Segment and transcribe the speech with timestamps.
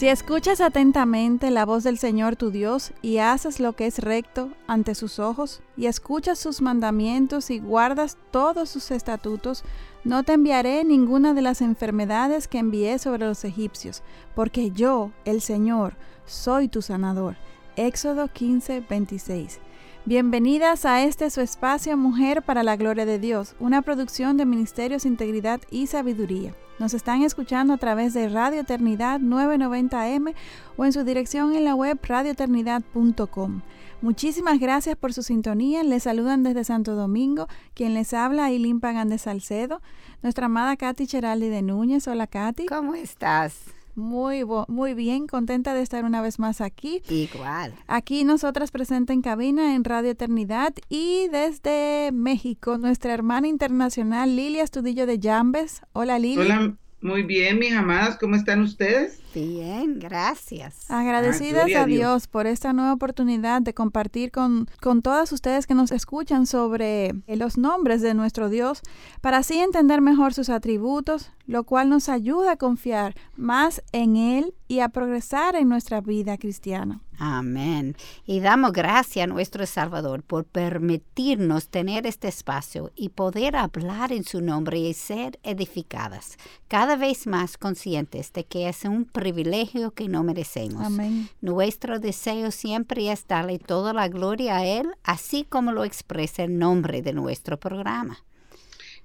[0.00, 4.48] Si escuchas atentamente la voz del Señor tu Dios y haces lo que es recto
[4.66, 9.62] ante sus ojos, y escuchas sus mandamientos y guardas todos sus estatutos,
[10.02, 14.02] no te enviaré ninguna de las enfermedades que envié sobre los egipcios,
[14.34, 17.36] porque yo, el Señor, soy tu sanador.
[17.76, 19.60] Éxodo 15, 26.
[20.06, 25.04] Bienvenidas a este su espacio Mujer para la Gloria de Dios, una producción de Ministerios
[25.04, 26.54] Integridad y Sabiduría.
[26.80, 30.34] Nos están escuchando a través de Radio Eternidad 990M
[30.78, 33.60] o en su dirección en la web radioeternidad.com.
[34.00, 35.82] Muchísimas gracias por su sintonía.
[35.82, 37.48] Les saludan desde Santo Domingo.
[37.74, 39.82] Quien les habla, Ailín Pagan de Salcedo.
[40.22, 42.08] Nuestra amada Katy Cheraldi de Núñez.
[42.08, 42.64] Hola, Katy.
[42.64, 43.58] ¿Cómo estás?
[43.94, 47.02] Muy, muy bien, contenta de estar una vez más aquí.
[47.08, 47.74] Igual.
[47.86, 54.62] Aquí nosotras presentes en cabina en Radio Eternidad y desde México, nuestra hermana internacional Lilia
[54.62, 55.82] Estudillo de Llambes.
[55.92, 56.42] Hola Lilia.
[56.42, 59.20] Hola, muy bien, mis amadas, ¿cómo están ustedes?
[59.34, 60.90] Bien, gracias.
[60.90, 62.26] Agradecidas a, Dios.
[62.26, 67.56] por esta nueva oportunidad de compartir con, con todas ustedes que nos escuchan sobre los
[67.56, 68.82] nombres de nuestro Dios,
[69.20, 74.54] para así entender mejor sus atributos, lo cual nos ayuda a confiar más en Él
[74.68, 77.00] y a progresar en nuestra vida cristiana.
[77.22, 77.96] Amén.
[78.24, 84.24] Y damos gracias a nuestro Salvador por permitirnos tener este espacio y poder hablar en
[84.24, 90.08] su nombre y ser edificadas, cada vez más conscientes de que es un privilegio que
[90.08, 90.86] no merecemos.
[90.86, 91.28] Amén.
[91.42, 96.58] Nuestro deseo siempre es darle toda la gloria a Él, así como lo expresa el
[96.58, 98.16] nombre de nuestro programa.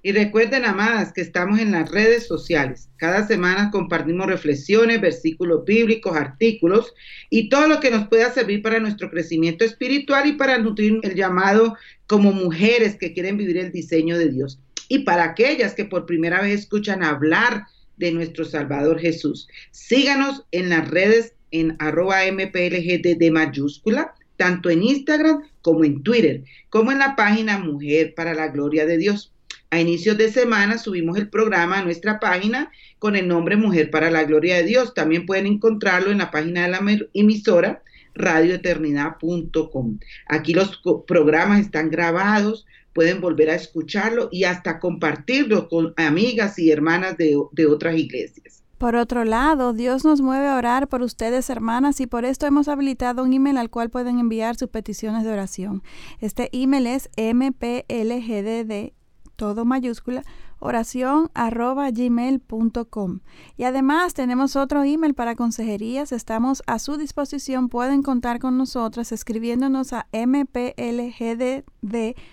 [0.06, 2.88] Y recuerden, amadas, que estamos en las redes sociales.
[2.94, 6.94] Cada semana compartimos reflexiones, versículos bíblicos, artículos
[7.28, 11.16] y todo lo que nos pueda servir para nuestro crecimiento espiritual y para nutrir el
[11.16, 11.74] llamado
[12.06, 14.60] como mujeres que quieren vivir el diseño de Dios.
[14.86, 17.64] Y para aquellas que por primera vez escuchan hablar
[17.96, 19.48] de nuestro Salvador Jesús.
[19.72, 26.92] Síganos en las redes en arroba de mayúscula, tanto en Instagram como en Twitter, como
[26.92, 29.32] en la página Mujer para la Gloria de Dios.
[29.70, 34.10] A inicios de semana subimos el programa a nuestra página con el nombre Mujer para
[34.10, 34.94] la Gloria de Dios.
[34.94, 36.80] También pueden encontrarlo en la página de la
[37.14, 37.82] emisora
[38.14, 39.98] radioeternidad.com.
[40.28, 46.70] Aquí los programas están grabados, pueden volver a escucharlo y hasta compartirlo con amigas y
[46.70, 48.62] hermanas de, de otras iglesias.
[48.78, 52.68] Por otro lado, Dios nos mueve a orar por ustedes, hermanas, y por esto hemos
[52.68, 55.82] habilitado un email al cual pueden enviar sus peticiones de oración.
[56.20, 58.92] Este email es mplgdd
[59.36, 60.22] todo mayúscula,
[60.58, 63.20] oración arroba gmail.com.
[63.56, 69.12] Y además tenemos otro email para consejerías, estamos a su disposición, pueden contar con nosotras
[69.12, 71.66] escribiéndonos a mplgdd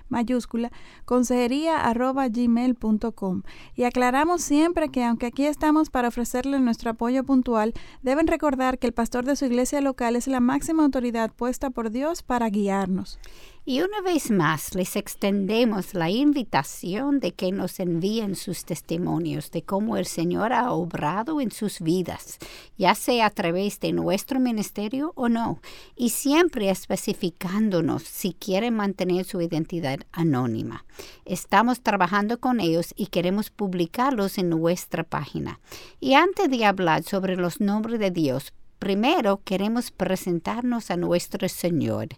[0.10, 0.72] mayúscula
[1.06, 3.44] consejería arroba gmail.com.
[3.76, 8.88] Y aclaramos siempre que aunque aquí estamos para ofrecerle nuestro apoyo puntual, deben recordar que
[8.88, 13.20] el pastor de su iglesia local es la máxima autoridad puesta por Dios para guiarnos.
[13.66, 19.64] Y una vez más les extendemos la invitación de que nos envíen sus testimonios de
[19.64, 22.40] cómo el Señor ha obrado en sus vidas,
[22.78, 25.62] ya sea a través de nuestro ministerio o no,
[25.96, 30.84] y siempre especificándonos si quieren mantener su identidad anónima.
[31.24, 35.62] Estamos trabajando con ellos y queremos publicarlos en nuestra página.
[36.02, 38.52] Y antes de hablar sobre los nombres de Dios,
[38.84, 42.10] primero queremos presentarnos a nuestro Señor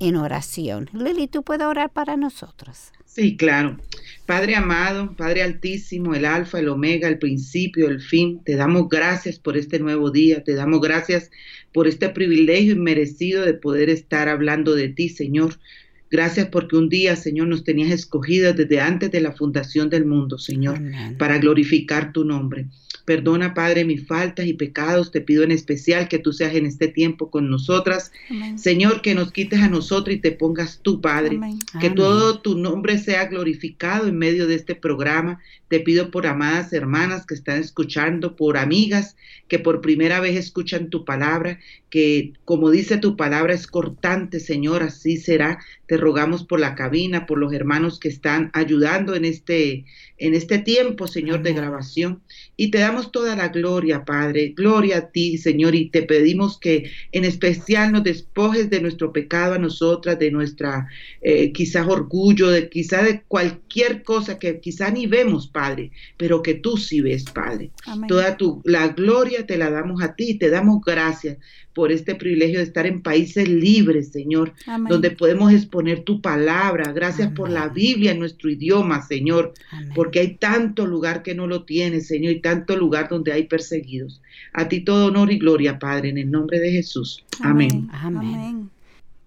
[0.00, 0.88] en oración.
[0.94, 2.92] Lili, ¿tú puedes orar para nosotros?
[3.04, 3.76] Sí, claro.
[4.24, 9.38] Padre amado, Padre altísimo, el alfa, el omega, el principio, el fin, te damos gracias
[9.38, 11.30] por este nuevo día, te damos gracias
[11.74, 15.58] por este privilegio inmerecido de poder estar hablando de ti, Señor.
[16.10, 20.38] Gracias porque un día, Señor, nos tenías escogidas desde antes de la fundación del mundo,
[20.38, 20.80] Señor,
[21.18, 22.64] para glorificar tu nombre.
[23.08, 25.10] Perdona, Padre, mis faltas y pecados.
[25.10, 28.12] Te pido en especial que tú seas en este tiempo con nosotras.
[28.56, 31.40] Señor, que nos quites a nosotros y te pongas tú, Padre.
[31.80, 35.40] Que todo tu nombre sea glorificado en medio de este programa.
[35.68, 39.16] Te pido por amadas hermanas que están escuchando, por amigas
[39.48, 41.58] que por primera vez escuchan tu palabra,
[41.90, 45.58] que como dice tu palabra es cortante, Señor, así será.
[45.86, 49.86] Te rogamos por la cabina, por los hermanos que están ayudando en este
[50.18, 52.22] en este tiempo, Señor, de grabación.
[52.56, 54.52] Y te damos toda la gloria, Padre.
[54.56, 59.54] Gloria a ti, Señor, y te pedimos que en especial nos despojes de nuestro pecado
[59.54, 60.88] a nosotras, de nuestra
[61.22, 65.57] eh, quizás orgullo, de quizás de cualquier cosa que quizás ni vemos, Padre,
[66.16, 67.70] pero que tú sí ves, Padre.
[68.06, 71.38] Toda tu, la gloria te la damos a ti, te damos gracias
[71.74, 74.52] por este privilegio de estar en países libres, Señor,
[74.88, 76.92] donde podemos exponer tu palabra.
[76.92, 79.54] Gracias por la Biblia en nuestro idioma, Señor,
[79.94, 84.20] porque hay tanto lugar que no lo tiene, Señor, y tanto lugar donde hay perseguidos.
[84.52, 87.24] A ti todo honor y gloria, Padre, en el nombre de Jesús.
[87.40, 87.88] Amén.
[87.92, 88.70] Amén.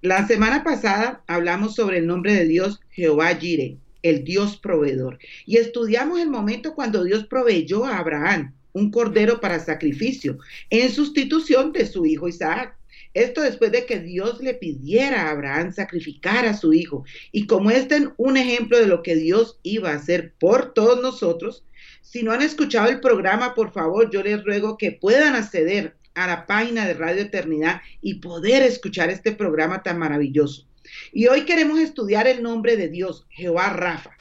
[0.02, 5.58] La semana pasada hablamos sobre el nombre de Dios Jehová Jireh, el Dios proveedor, y
[5.58, 10.38] estudiamos el momento cuando Dios proveyó a Abraham un cordero para sacrificio,
[10.70, 12.78] en sustitución de su hijo Isaac.
[13.14, 17.04] Esto después de que Dios le pidiera a Abraham sacrificar a su hijo.
[17.34, 21.02] Y como este es un ejemplo de lo que Dios iba a hacer por todos
[21.02, 21.66] nosotros,
[22.02, 26.28] si no han escuchado el programa, por favor, yo les ruego que puedan acceder a
[26.28, 30.71] la página de Radio Eternidad y poder escuchar este programa tan maravilloso.
[31.12, 34.12] Y hoy queremos estudiar el nombre de Dios, Jehová Rafa,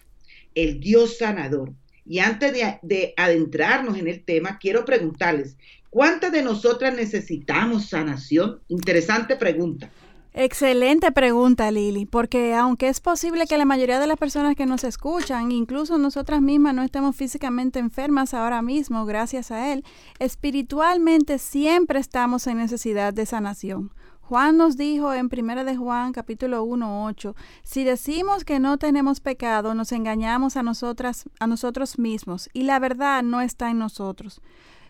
[0.54, 1.72] el Dios sanador.
[2.06, 2.52] Y antes
[2.82, 5.56] de, adentrarnos en el tema, quiero preguntarles,
[5.90, 8.60] ¿cuántas de nosotras necesitamos sanación?
[8.68, 9.90] Interesante pregunta.
[10.32, 14.84] Excelente pregunta, Lili, porque aunque es posible que la mayoría de las personas que nos
[14.84, 19.84] escuchan, incluso nosotras mismas, no estemos físicamente enfermas ahora mismo, gracias a Él,
[20.20, 23.92] espiritualmente siempre estamos en necesidad de sanación.
[24.30, 27.34] Juan nos dijo en 1 de Juan capítulo 1, 8,
[27.64, 32.78] si decimos que no tenemos pecado, nos engañamos a nosotras, a nosotros mismos, y la
[32.78, 34.40] verdad no está en nosotros.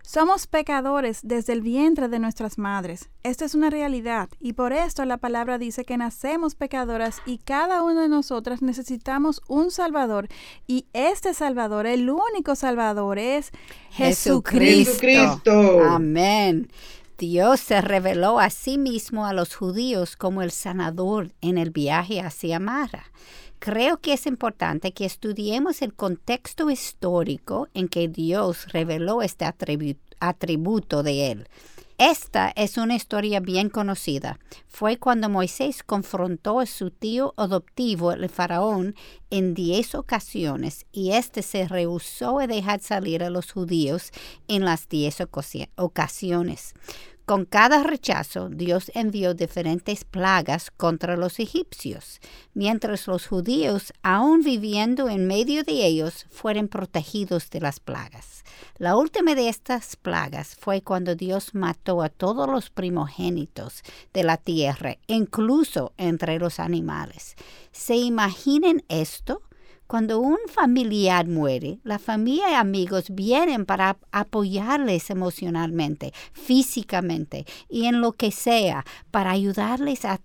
[0.02, 3.08] Somos pecadores desde el vientre de nuestras madres.
[3.22, 7.82] Esto es una realidad y por esto la palabra dice que nacemos pecadoras y cada
[7.82, 10.28] una de nosotras necesitamos un Salvador
[10.66, 13.52] y este Salvador, el único Salvador es
[13.90, 14.92] Jesucristo.
[15.00, 15.82] Jesucristo.
[15.88, 16.68] Amén.
[17.20, 22.22] Dios se reveló a sí mismo a los judíos como el sanador en el viaje
[22.22, 23.12] hacia Mara.
[23.58, 29.44] Creo que es importante que estudiemos el contexto histórico en que Dios reveló este
[30.18, 31.46] atributo de él.
[31.98, 34.38] Esta es una historia bien conocida.
[34.66, 38.94] Fue cuando Moisés confrontó a su tío adoptivo, el faraón,
[39.28, 44.12] en diez ocasiones y éste se rehusó a dejar salir a los judíos
[44.48, 45.18] en las diez
[45.76, 46.72] ocasiones.
[47.30, 52.18] Con cada rechazo, Dios envió diferentes plagas contra los egipcios,
[52.54, 58.42] mientras los judíos, aún viviendo en medio de ellos, fueron protegidos de las plagas.
[58.78, 64.36] La última de estas plagas fue cuando Dios mató a todos los primogénitos de la
[64.36, 67.36] tierra, incluso entre los animales.
[67.70, 69.40] ¿Se imaginen esto?
[69.90, 78.00] Cuando un familiar muere, la familia y amigos vienen para apoyarles emocionalmente, físicamente y en
[78.00, 80.16] lo que sea, para ayudarles a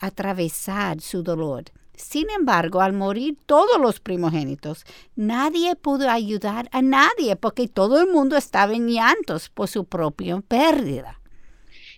[0.00, 1.62] atravesar su dolor.
[1.94, 4.84] Sin embargo, al morir todos los primogénitos,
[5.14, 10.40] nadie pudo ayudar a nadie porque todo el mundo estaba en llantos por su propia
[10.40, 11.20] pérdida.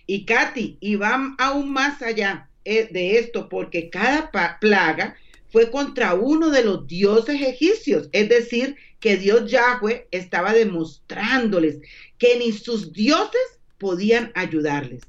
[0.05, 4.29] Y Katy, y van aún más allá eh, de esto porque cada
[4.59, 5.15] plaga
[5.49, 11.79] fue contra uno de los dioses egipcios, es decir, que Dios Yahweh estaba demostrándoles
[12.17, 15.03] que ni sus dioses podían ayudarles.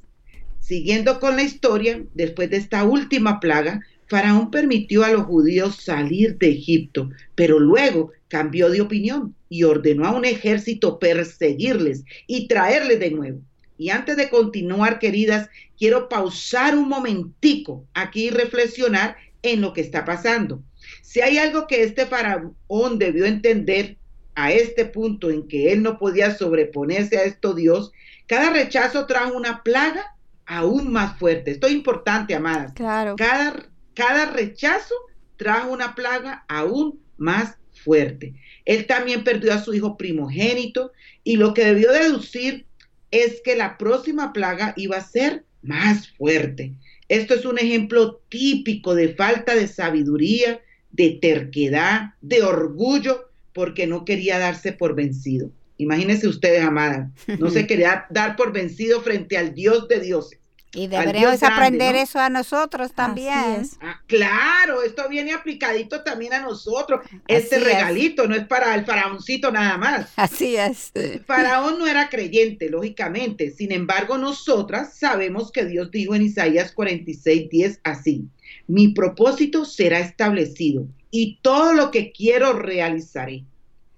[0.61, 6.39] Siguiendo con la historia, después de esta última plaga, Faraón permitió a los judíos salir
[6.39, 13.01] de Egipto, pero luego cambió de opinión y ordenó a un ejército perseguirles y traerles
[13.01, 13.41] de nuevo.
[13.79, 19.81] Y antes de continuar, queridas, quiero pausar un momentico aquí y reflexionar en lo que
[19.81, 20.63] está pasando.
[21.03, 23.97] Si hay algo que este faraón debió entender
[24.35, 27.93] a este punto en que él no podía sobreponerse a esto Dios,
[28.27, 30.17] cada rechazo trajo una plaga
[30.47, 31.51] aún más fuerte.
[31.51, 32.73] Esto es importante, amadas.
[32.75, 33.17] Claro.
[33.17, 34.95] Cada, cada rechazo
[35.37, 38.35] trajo una plaga aún más fuerte.
[38.65, 40.93] Él también perdió a su hijo primogénito
[41.25, 42.67] y lo que debió deducir
[43.11, 46.75] es que la próxima plaga iba a ser más fuerte.
[47.09, 50.61] Esto es un ejemplo típico de falta de sabiduría,
[50.91, 55.51] de terquedad, de orgullo, porque no quería darse por vencido.
[55.79, 60.39] Imagínense ustedes, amadas, no se quería dar por vencido frente al Dios de dioses.
[60.75, 63.67] Y deberíamos aprender eso a nosotros también.
[63.81, 67.01] Ah, claro, esto viene aplicadito también a nosotros.
[67.27, 70.13] este regalito no es para el faraóncito nada más.
[70.17, 70.91] Así es.
[70.95, 73.51] El faraón no era creyente, lógicamente.
[73.51, 78.29] Sin embargo, nosotras sabemos que Dios dijo en Isaías 46, 10 así.
[78.67, 83.45] Mi propósito será establecido y todo lo que quiero realizaré.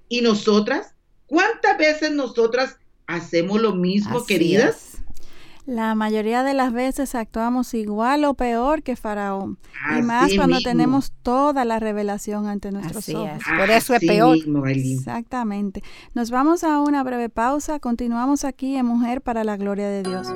[0.08, 0.94] ¿Y nosotras?
[1.26, 4.89] ¿Cuántas veces nosotras hacemos lo mismo, queridas?
[5.66, 9.58] La mayoría de las veces actuamos igual o peor que Faraón.
[9.98, 13.42] y más cuando tenemos toda la revelación ante nuestros ojos.
[13.58, 14.36] Por eso es peor.
[14.98, 15.82] Exactamente.
[16.14, 17.78] Nos vamos a una breve pausa.
[17.78, 20.26] Continuamos aquí en Mujer para la Gloria de Dios.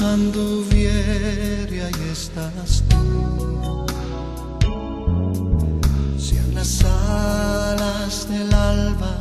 [0.00, 3.86] Anduviere, ahí estás tú.
[6.18, 9.14] Si en las alas del alba,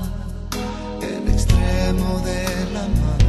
[1.01, 3.23] el extremo de la mar,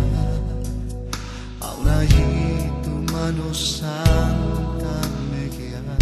[1.61, 4.95] aún allí tu mano santa
[5.31, 5.99] me guiará.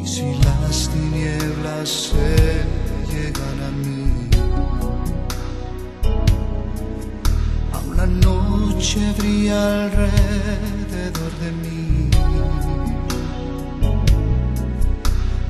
[0.00, 2.64] Y si las tinieblas se
[3.10, 4.07] llegan a mí,
[8.06, 12.10] noche brilla alrededor de mí.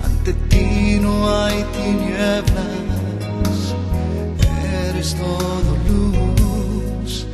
[0.04, 3.58] Ante ti no hay tinieblas,
[4.88, 7.26] eres todo luz.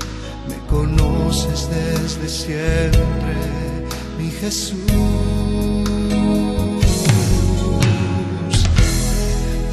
[0.48, 3.36] Me conoces desde siempre,
[4.18, 4.78] mi Jesús.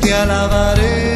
[0.01, 1.10] Te alabaré,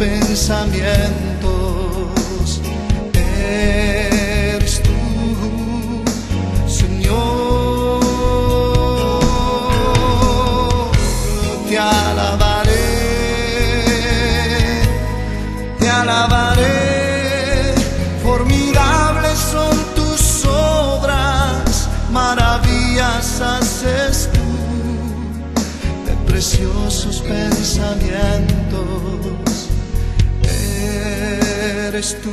[0.00, 2.60] pensamientos.
[3.12, 4.96] Eres tú,
[6.66, 8.00] Señor.
[11.68, 12.70] Te alabaré,
[15.78, 17.74] te alabaré.
[18.22, 24.40] Formidables son tus obras, maravillas haces tú
[26.26, 29.49] preciosos pensamientos.
[32.00, 32.30] Eres tú,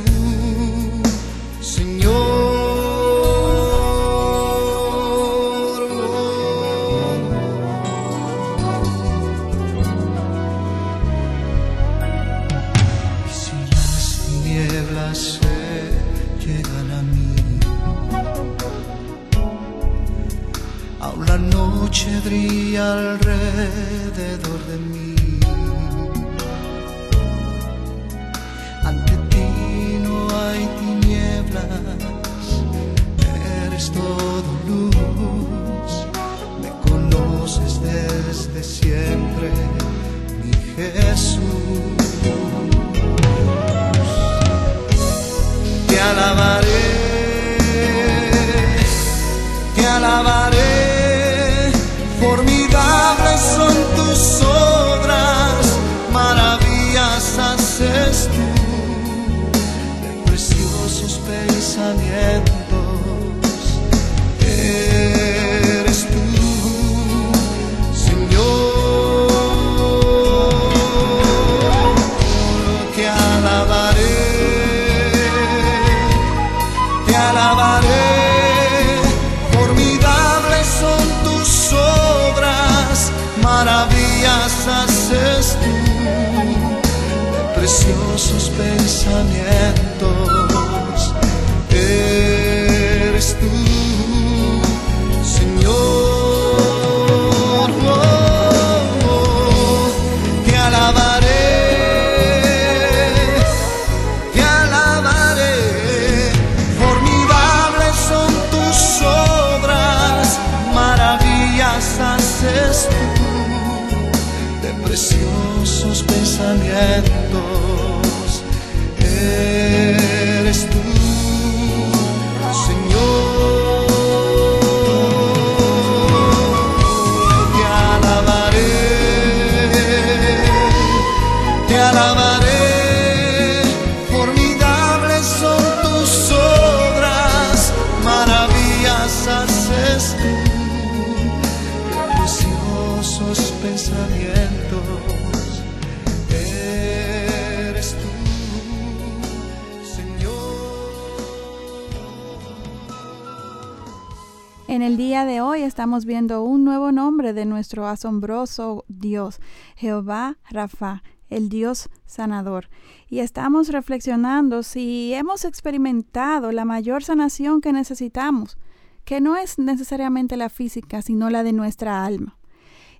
[155.08, 159.40] día de hoy estamos viendo un nuevo nombre de nuestro asombroso Dios,
[159.74, 162.68] Jehová Rafa, el Dios sanador.
[163.08, 168.58] Y estamos reflexionando si hemos experimentado la mayor sanación que necesitamos,
[169.06, 172.36] que no es necesariamente la física, sino la de nuestra alma.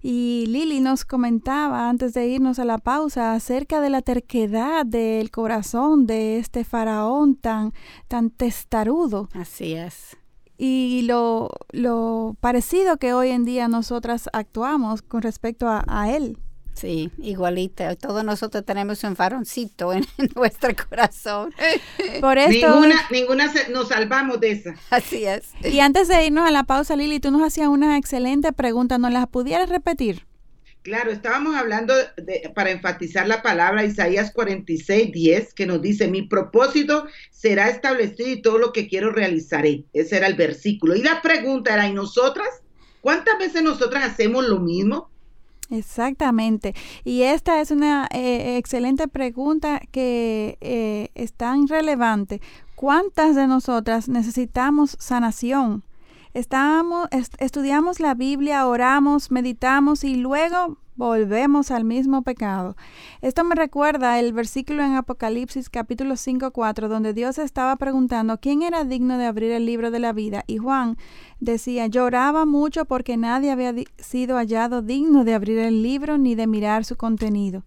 [0.00, 5.31] Y Lili nos comentaba antes de irnos a la pausa acerca de la terquedad del
[5.31, 7.75] corazón de este faraón tan,
[8.09, 9.29] tan testarudo.
[9.35, 10.18] Así es.
[10.59, 16.37] Y lo, lo parecido que hoy en día nosotras actuamos con respecto a, a él.
[16.79, 17.97] Sí, igualita.
[17.97, 21.53] Todos nosotros tenemos un faroncito en, nuestro corazón.
[22.21, 22.69] Por esto.
[22.69, 24.75] Ninguna, ninguna nos salvamos de esa.
[24.91, 25.50] Así es.
[25.65, 28.97] Y antes de irnos a la pausa, Lili, tú nos hacías una excelente pregunta.
[28.99, 30.27] ¿Nos la pudieras repetir?
[30.88, 36.23] Claro, estábamos hablando de, para enfatizar la palabra Isaías 46, 10, que nos dice, mi
[36.23, 39.85] propósito será establecido y todo lo que quiero realizaré.
[39.92, 40.97] Ese era el versículo.
[40.97, 42.49] Y la pregunta era, ¿y nosotras?
[43.02, 45.11] ¿Cuántas veces nosotras hacemos lo mismo?
[45.68, 46.75] Exactamente.
[47.04, 52.40] Y esta es una eh, excelente pregunta que eh, es tan relevante.
[52.76, 55.85] ¿Cuántas de nosotras necesitamos sanación?
[56.38, 62.76] Estudiamos la Biblia, oramos, meditamos y luego volvemos al mismo pecado.
[63.23, 68.62] Esto me recuerda el versículo en Apocalipsis capítulo 5, 4, donde Dios estaba preguntando quién
[68.62, 70.97] era digno de abrir el libro de la vida y Juan
[71.40, 76.47] decía, lloraba mucho porque nadie había sido hallado digno de abrir el libro ni de
[76.47, 77.64] mirar su contenido.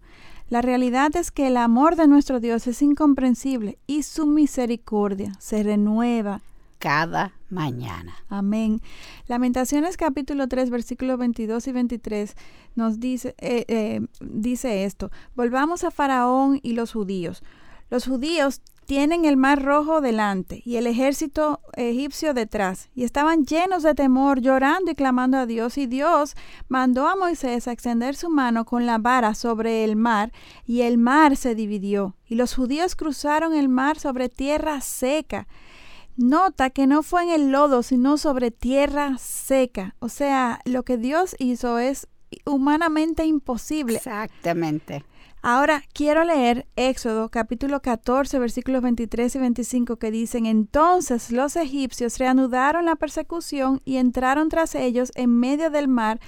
[0.48, 5.62] La realidad es que el amor de nuestro Dios es incomprensible y su misericordia se
[5.62, 6.40] renueva
[6.82, 8.12] cada mañana.
[8.28, 8.82] Amén.
[9.28, 12.36] Lamentaciones capítulo 3 versículos 22 y 23
[12.74, 15.12] nos dice, eh, eh, dice esto.
[15.36, 17.44] Volvamos a Faraón y los judíos.
[17.88, 23.84] Los judíos tienen el mar rojo delante y el ejército egipcio detrás, y estaban llenos
[23.84, 26.34] de temor, llorando y clamando a Dios, y Dios
[26.68, 30.32] mandó a Moisés a extender su mano con la vara sobre el mar,
[30.66, 35.46] y el mar se dividió, y los judíos cruzaron el mar sobre tierra seca,
[36.16, 39.94] Nota que no fue en el lodo, sino sobre tierra seca.
[39.98, 42.08] O sea, lo que Dios hizo es
[42.44, 43.96] humanamente imposible.
[43.96, 45.04] Exactamente.
[45.44, 52.18] Ahora quiero leer Éxodo capítulo 14 versículos 23 y 25 que dicen, entonces los egipcios
[52.18, 56.20] reanudaron la persecución y entraron tras ellos en medio del mar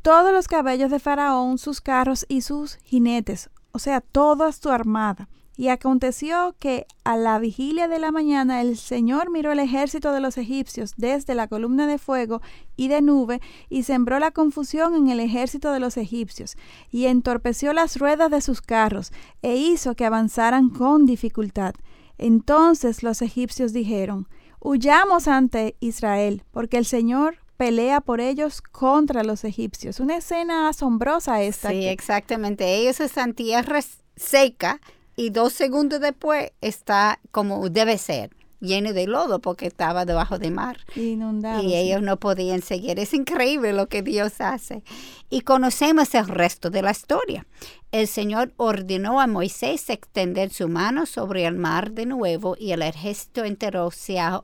[0.00, 5.28] todos los caballos de Faraón, sus carros y sus jinetes, o sea, toda su armada.
[5.56, 10.20] Y aconteció que a la vigilia de la mañana el Señor miró el ejército de
[10.20, 12.42] los egipcios desde la columna de fuego
[12.76, 13.40] y de nube
[13.70, 16.56] y sembró la confusión en el ejército de los egipcios
[16.90, 21.74] y entorpeció las ruedas de sus carros e hizo que avanzaran con dificultad.
[22.18, 24.28] Entonces los egipcios dijeron,
[24.60, 30.00] Huyamos ante Israel, porque el Señor pelea por ellos contra los egipcios.
[30.00, 31.70] Una escena asombrosa esta.
[31.70, 32.76] Sí, exactamente.
[32.76, 33.80] Ellos están tierra
[34.16, 34.80] seca
[35.16, 40.50] y dos segundos después está como debe ser, lleno de lodo porque estaba debajo de
[40.50, 40.78] mar.
[40.94, 41.62] Inundado.
[41.62, 42.98] Y ellos no podían seguir.
[42.98, 44.82] Es increíble lo que Dios hace.
[45.30, 47.46] Y conocemos el resto de la historia.
[47.92, 52.82] El Señor ordenó a Moisés extender su mano sobre el mar de nuevo y el
[52.82, 54.42] ejército entero se, eh,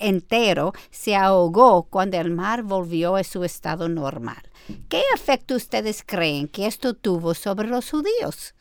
[0.00, 4.42] entero se ahogó cuando el mar volvió a su estado normal.
[4.88, 8.53] ¿Qué efecto ustedes creen que esto tuvo sobre los judíos?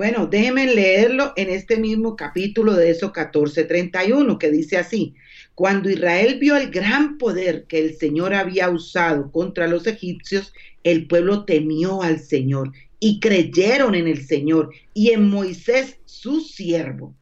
[0.00, 5.14] Bueno, déjenme leerlo en este mismo capítulo de eso 14:31, que dice así,
[5.54, 11.06] cuando Israel vio el gran poder que el Señor había usado contra los egipcios, el
[11.06, 17.14] pueblo temió al Señor y creyeron en el Señor y en Moisés su siervo.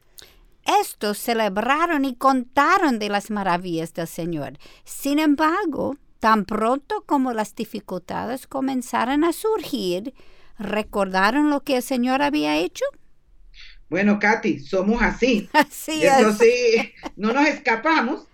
[0.81, 4.53] Estos celebraron y contaron de las maravillas del Señor.
[4.85, 10.13] Sin embargo, tan pronto como las dificultades comenzaron a surgir,
[10.59, 12.85] ¿Recordaron lo que el Señor había hecho?
[13.89, 15.49] Bueno, Katy, somos así.
[15.53, 18.27] Así Eso sí, no nos escapamos.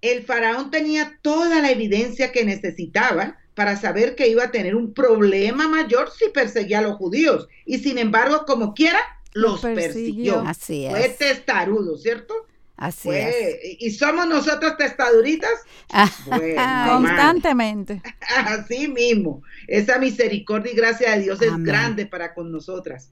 [0.00, 4.94] El faraón tenía toda la evidencia que necesitaba para saber que iba a tener un
[4.94, 7.48] problema mayor si perseguía a los judíos.
[7.64, 9.00] Y sin embargo, como quiera,
[9.32, 10.40] los persiguió.
[10.46, 10.92] Así es.
[10.92, 12.34] Fue testarudo, ¿cierto?
[12.76, 13.58] Así es.
[13.78, 15.50] ¿Y somos nosotros testaduritas?
[16.88, 18.02] Constantemente.
[18.36, 19.42] Así mismo.
[19.66, 23.10] Esa misericordia y gracia de Dios es grande para con nosotras.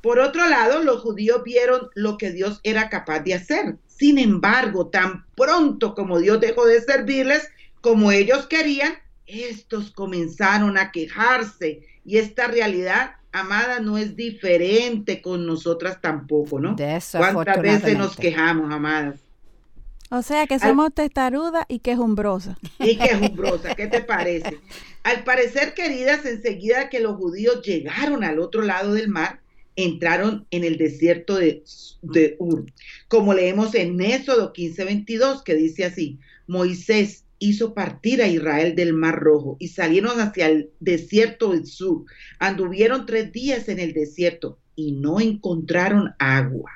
[0.00, 3.76] Por otro lado, los judíos vieron lo que Dios era capaz de hacer.
[3.86, 7.48] Sin embargo, tan pronto como Dios dejó de servirles
[7.80, 8.94] como ellos querían,
[9.26, 16.76] estos comenzaron a quejarse y esta realidad amada, no es diferente con nosotras tampoco, ¿no?
[16.76, 19.20] ¿Cuántas veces nos quejamos, amadas?
[20.12, 22.58] O sea que somos testaruda y que es umbrosa.
[22.80, 24.58] Y que es umbrosa, ¿qué te parece?
[25.04, 29.40] Al parecer, queridas, enseguida que los judíos llegaron al otro lado del mar,
[29.76, 31.62] entraron en el desierto de,
[32.02, 32.66] de Ur.
[33.06, 39.18] Como leemos en Éxodo 15:22, que dice así, Moisés hizo partir a Israel del Mar
[39.18, 42.04] Rojo y salieron hacia el desierto del sur.
[42.38, 46.70] Anduvieron tres días en el desierto y no encontraron agua.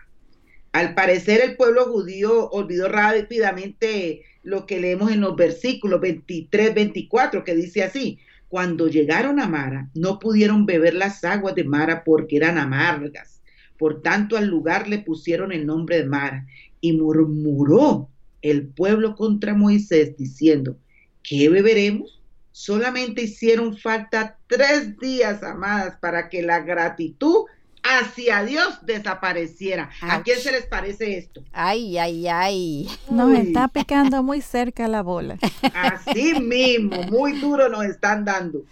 [0.73, 7.45] Al parecer el pueblo judío olvidó rápidamente lo que leemos en los versículos 23, 24,
[7.45, 12.37] que dice así, cuando llegaron a Mara, no pudieron beber las aguas de Mara porque
[12.37, 13.43] eran amargas.
[13.79, 16.47] Por tanto, al lugar le pusieron el nombre de Mara
[16.81, 18.11] y murmuró
[18.45, 20.77] el pueblo contra Moisés diciendo,
[21.23, 22.21] ¿qué beberemos?
[22.53, 27.47] Solamente hicieron falta tres días, amadas, para que la gratitud
[27.83, 29.91] hacia Dios desapareciera.
[30.03, 31.43] ¿A quién se les parece esto?
[31.53, 32.89] Ay, ay, ay.
[33.11, 35.39] Nos está picando muy cerca la bola.
[35.75, 38.63] Así mismo, muy duro nos están dando.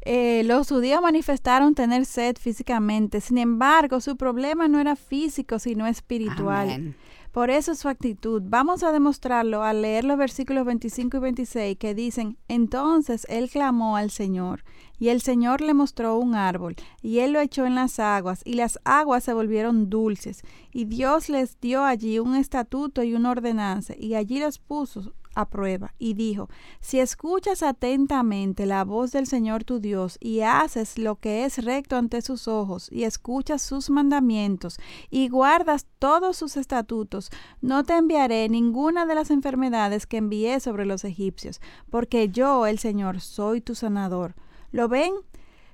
[0.00, 5.86] Eh, los judíos manifestaron tener sed físicamente, sin embargo, su problema no era físico, sino
[5.86, 6.70] espiritual.
[6.70, 6.96] Amén.
[7.32, 8.42] Por eso su actitud.
[8.44, 13.96] Vamos a demostrarlo al leer los versículos 25 y 26 que dicen, entonces él clamó
[13.96, 14.64] al Señor
[14.98, 18.54] y el Señor le mostró un árbol y él lo echó en las aguas y
[18.54, 23.94] las aguas se volvieron dulces y Dios les dio allí un estatuto y una ordenanza
[23.96, 25.14] y allí los puso
[25.48, 26.48] prueba y dijo,
[26.80, 31.96] si escuchas atentamente la voz del Señor tu Dios y haces lo que es recto
[31.96, 34.78] ante sus ojos y escuchas sus mandamientos
[35.10, 40.86] y guardas todos sus estatutos, no te enviaré ninguna de las enfermedades que envié sobre
[40.86, 44.34] los egipcios, porque yo, el Señor, soy tu sanador.
[44.72, 45.12] ¿Lo ven?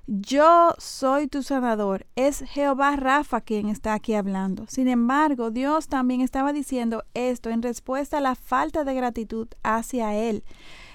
[0.09, 2.07] Yo soy tu sanador.
[2.15, 4.65] Es Jehová Rafa quien está aquí hablando.
[4.69, 10.15] Sin embargo, Dios también estaba diciendo esto en respuesta a la falta de gratitud hacia
[10.15, 10.45] Él.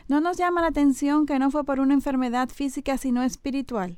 [0.08, 3.98] ¿No nos llama la atención que no fue por una enfermedad física sino espiritual?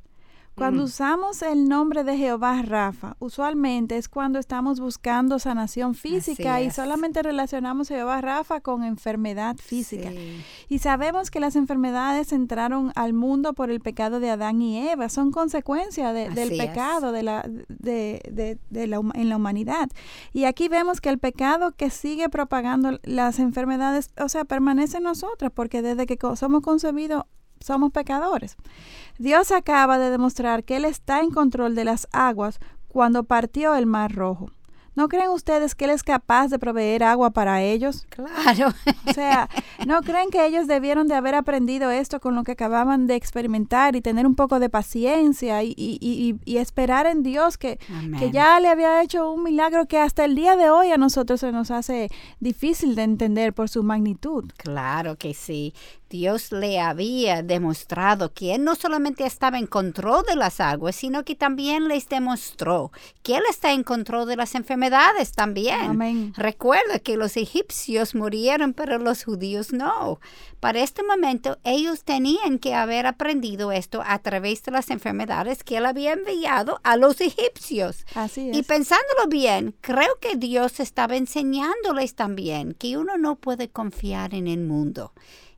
[0.56, 6.70] Cuando usamos el nombre de Jehová Rafa, usualmente es cuando estamos buscando sanación física y
[6.72, 10.12] solamente relacionamos Jehová Rafa con enfermedad física.
[10.12, 10.44] Sí.
[10.70, 15.10] Y sabemos que las enfermedades entraron al mundo por el pecado de Adán y Eva,
[15.10, 19.90] son consecuencia de- del pecado de la, de, de- la, en la humanidad.
[20.34, 25.04] Y aquí vemos que el pecado que sigue propagando las enfermedades, o sea, permanece en
[25.04, 27.24] nosotros, porque desde que somos concebidos
[27.64, 28.56] somos pecadores.
[29.18, 33.86] Dios acaba de demostrar que Él está en control de las aguas cuando partió el
[33.86, 34.48] Mar Rojo.
[34.96, 38.06] ¿No creen ustedes que Él es capaz de proveer agua para ellos?
[38.10, 38.72] Claro.
[39.08, 39.50] O sea,
[39.88, 43.96] ¿no creen que ellos debieron de haber aprendido esto con lo que acababan de experimentar
[43.96, 47.80] y tener un poco de paciencia y, y- y- y esperar en Dios que,
[48.20, 51.40] que ya le había hecho un milagro que hasta el día de hoy a nosotros
[51.40, 54.44] se nos hace difícil de entender por su magnitud?
[54.58, 55.74] Claro que sí.
[56.14, 61.26] Dios le había demostrado que Él no solamente estaba en control de las aguas, sino
[61.26, 62.92] que también les demostró
[63.24, 65.82] que Él está en control de las enfermedades también.
[65.82, 66.32] Amén.
[66.38, 70.20] Recuerda que los egipcios murieron, pero los judíos no.
[70.60, 75.78] Para este momento, ellos tenían que haber aprendido esto a través de las enfermedades que
[75.78, 78.06] Él había enviado a los egipcios.
[78.14, 78.68] Así Y es.
[78.68, 84.60] pensándolo bien, creo que Dios estaba enseñándoles también que uno no puede confiar en el
[84.60, 85.12] mundo.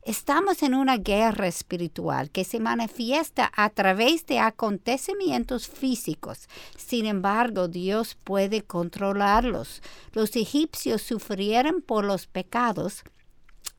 [0.06, 6.48] Estamos en una guerra espiritual que se manifiesta a través de acontecimientos físicos.
[6.76, 9.82] Sin embargo, Dios puede controlarlos.
[10.12, 13.02] Los egipcios sufrieron por los pecados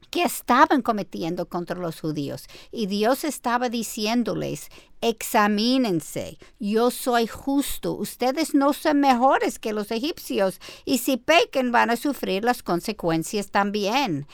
[0.10, 2.48] que estaban cometiendo contra los judíos.
[2.72, 4.68] Y Dios estaba diciéndoles,
[5.00, 11.90] examínense, yo soy justo, ustedes no son mejores que los egipcios, y si pequen van
[11.90, 14.28] a sufrir las consecuencias también.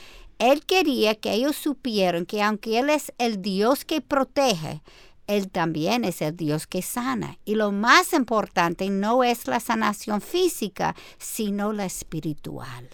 [0.51, 4.81] Él quería que ellos supieran que aunque Él es el Dios que protege,
[5.25, 7.37] Él también es el Dios que sana.
[7.45, 12.89] Y lo más importante no es la sanación física, sino la espiritual.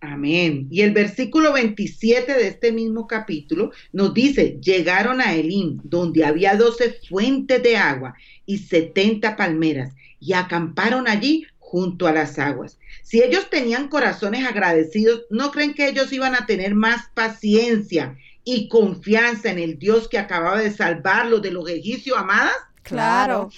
[0.00, 0.66] Amén.
[0.70, 6.56] Y el versículo 27 de este mismo capítulo nos dice, llegaron a Elim, donde había
[6.56, 8.14] doce fuentes de agua
[8.46, 12.78] y setenta palmeras, y acamparon allí junto a las aguas.
[13.04, 18.68] Si ellos tenían corazones agradecidos, ¿no creen que ellos iban a tener más paciencia y
[18.68, 22.56] confianza en el Dios que acababa de salvarlos de los egipcios, amadas?
[22.82, 23.50] Claro.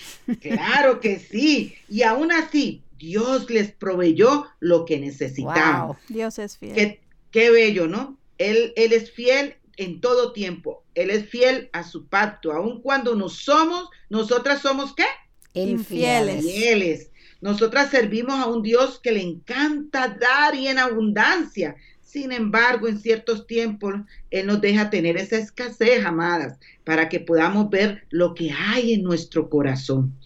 [0.43, 1.75] Claro que sí.
[1.89, 5.87] Y aún así, Dios les proveyó lo que necesitaban.
[5.87, 5.97] Wow.
[6.11, 6.75] Dios es fiel.
[6.75, 8.19] Qué, qué bello, ¿no?
[8.37, 10.85] Él, él es fiel en todo tiempo.
[10.95, 15.07] Él es fiel a su pacto, aun cuando no somos, nosotras somos qué?
[15.55, 16.45] Infieles.
[16.45, 17.12] Fieles.
[17.43, 21.75] Nosotras servimos a un Dios que le encanta dar y en abundancia.
[22.01, 23.95] Sin embargo, en ciertos tiempos,
[24.31, 29.03] Él nos deja tener esa escasez, amadas, para que podamos ver lo que hay en
[29.03, 30.17] nuestro corazón.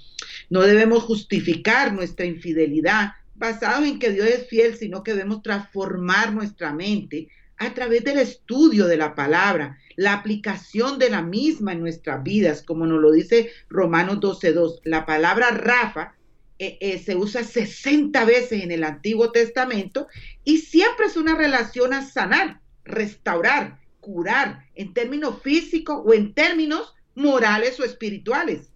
[0.51, 6.35] No debemos justificar nuestra infidelidad basado en que Dios es fiel, sino que debemos transformar
[6.35, 11.81] nuestra mente a través del estudio de la palabra, la aplicación de la misma en
[11.81, 14.81] nuestras vidas, como nos lo dice Romanos 12.2.
[14.85, 16.16] La palabra Rafa
[16.59, 20.09] eh, eh, se usa 60 veces en el Antiguo Testamento
[20.45, 26.95] y siempre es una relación a sanar, restaurar, curar, en términos físicos o en términos
[27.15, 28.71] morales o espirituales.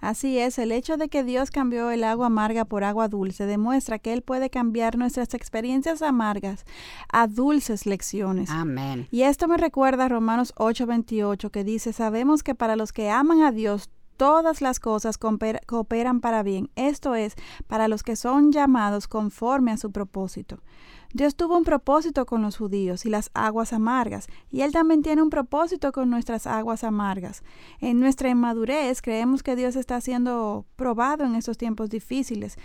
[0.00, 3.98] Así es, el hecho de que Dios cambió el agua amarga por agua dulce demuestra
[3.98, 6.64] que Él puede cambiar nuestras experiencias amargas
[7.12, 8.48] a dulces lecciones.
[8.48, 9.08] Amén.
[9.10, 13.42] Y esto me recuerda a Romanos 8:28 que dice, sabemos que para los que aman
[13.42, 19.08] a Dios, todas las cosas cooperan para bien, esto es, para los que son llamados
[19.08, 20.58] conforme a su propósito.
[21.14, 25.22] Dios tuvo un propósito con los judíos y las aguas amargas, y Él también tiene
[25.22, 27.42] un propósito con nuestras aguas amargas.
[27.80, 32.58] En nuestra inmadurez creemos que Dios está siendo probado en estos tiempos difíciles,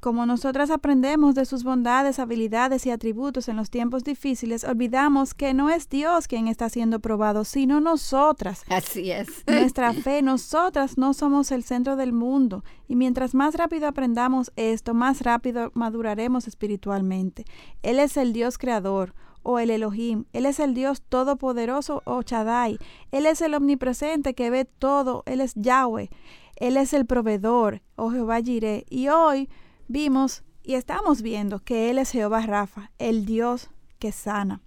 [0.00, 5.54] como nosotras aprendemos de sus bondades, habilidades y atributos en los tiempos difíciles, olvidamos que
[5.54, 8.64] no es Dios quien está siendo probado, sino nosotras.
[8.68, 9.28] Así es.
[9.46, 12.64] Nuestra fe, nosotras no somos el centro del mundo.
[12.86, 17.44] Y mientras más rápido aprendamos esto, más rápido maduraremos espiritualmente.
[17.82, 20.24] Él es el Dios creador o el Elohim.
[20.32, 22.78] Él es el Dios todopoderoso o Chadai.
[23.12, 25.22] Él es el omnipresente que ve todo.
[25.26, 26.10] Él es Yahweh.
[26.56, 28.84] Él es el proveedor o Jehová Jireh.
[28.90, 29.48] Y hoy
[29.88, 34.60] vimos y estamos viendo que Él es Jehová Rafa, el Dios que sana.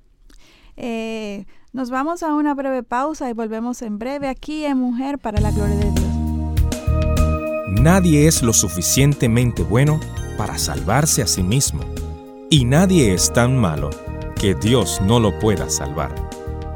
[0.75, 5.39] Eh, nos vamos a una breve pausa y volvemos en breve aquí en Mujer para
[5.39, 6.11] la Gloria de Dios.
[7.79, 9.99] Nadie es lo suficientemente bueno
[10.37, 11.81] para salvarse a sí mismo,
[12.49, 13.89] y nadie es tan malo
[14.35, 16.13] que Dios no lo pueda salvar.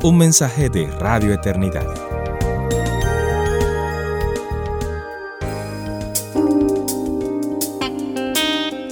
[0.04, 2.15] Un mensaje de Radio Eternidad.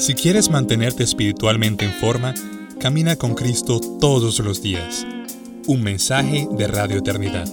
[0.03, 2.33] Si quieres mantenerte espiritualmente en forma,
[2.77, 5.07] camina con Cristo todos los días.
[5.65, 7.47] Un mensaje de Radio Eternidad.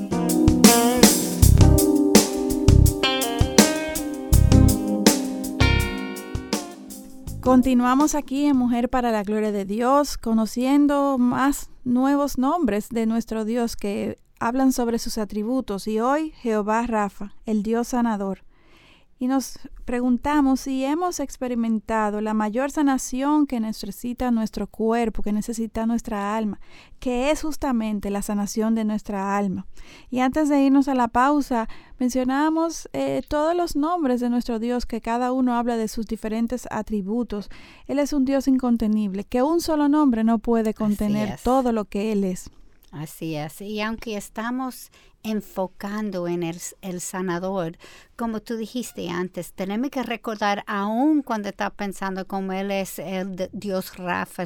[7.41, 13.45] Continuamos aquí en Mujer para la Gloria de Dios, conociendo más nuevos nombres de nuestro
[13.45, 18.43] Dios que hablan sobre sus atributos y hoy Jehová Rafa, el Dios sanador
[19.23, 25.85] y nos preguntamos si hemos experimentado la mayor sanación que necesita nuestro cuerpo, que necesita
[25.85, 26.59] nuestra alma,
[27.01, 29.67] que es justamente la sanación de nuestra alma.
[30.09, 34.87] Y antes de irnos a la pausa, mencionamos eh, todos los nombres de nuestro Dios,
[34.87, 37.51] que cada uno habla de sus diferentes atributos.
[37.87, 42.13] Él es un Dios incontenible, que un solo nombre no puede contener todo lo que
[42.13, 42.51] Él es.
[42.91, 43.61] Así es.
[43.61, 44.91] Y aunque estamos
[45.23, 47.77] enfocando en el, el, sanador.
[48.17, 53.49] Como tú dijiste antes, tenemos que recordar aún cuando está pensando como Él es el
[53.53, 54.45] Dios Rafa,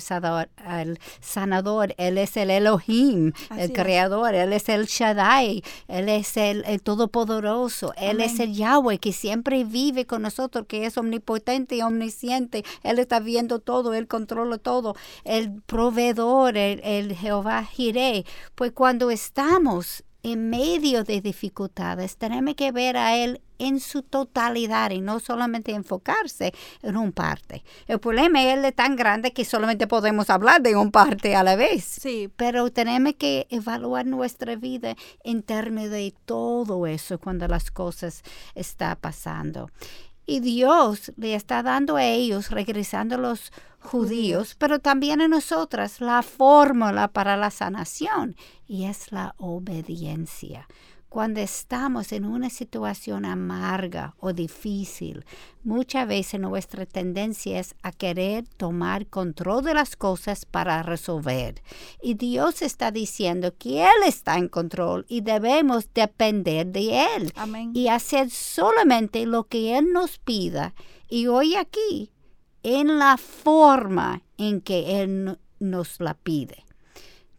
[0.81, 6.65] el sanador, Él es el Elohim, el creador, Él es el Shaddai, Él es el,
[6.83, 12.65] Todopoderoso, Él es el Yahweh que siempre vive con nosotros, que es omnipotente y omnisciente,
[12.83, 18.25] Él está viendo todo, Él controla todo, el proveedor, el, el Jehová Jireh.
[18.55, 24.91] Pues cuando estamos en medio de dificultades, tenemos que ver a Él en su totalidad
[24.91, 27.63] y no solamente enfocarse en un parte.
[27.87, 31.45] El problema es Él es tan grande que solamente podemos hablar de un parte a
[31.45, 31.85] la vez.
[31.85, 32.31] Sí.
[32.37, 38.23] Pero tenemos que evaluar nuestra vida en términos de todo eso cuando las cosas
[38.55, 39.71] están pasando.
[40.27, 43.53] Y Dios le está dando a ellos, regresando los
[43.85, 50.67] judíos, pero también a nosotras, la fórmula para la sanación, y es la obediencia.
[51.15, 55.25] Cuando estamos en una situación amarga o difícil,
[55.63, 61.63] muchas veces nuestra tendencia es a querer tomar control de las cosas para resolver.
[62.03, 67.33] Y Dios está diciendo que Él está en control y debemos depender de Él.
[67.75, 70.75] Y hacer solamente lo que Él nos pida.
[71.09, 72.11] Y hoy aquí,
[72.65, 76.65] en la forma en que Él nos la pide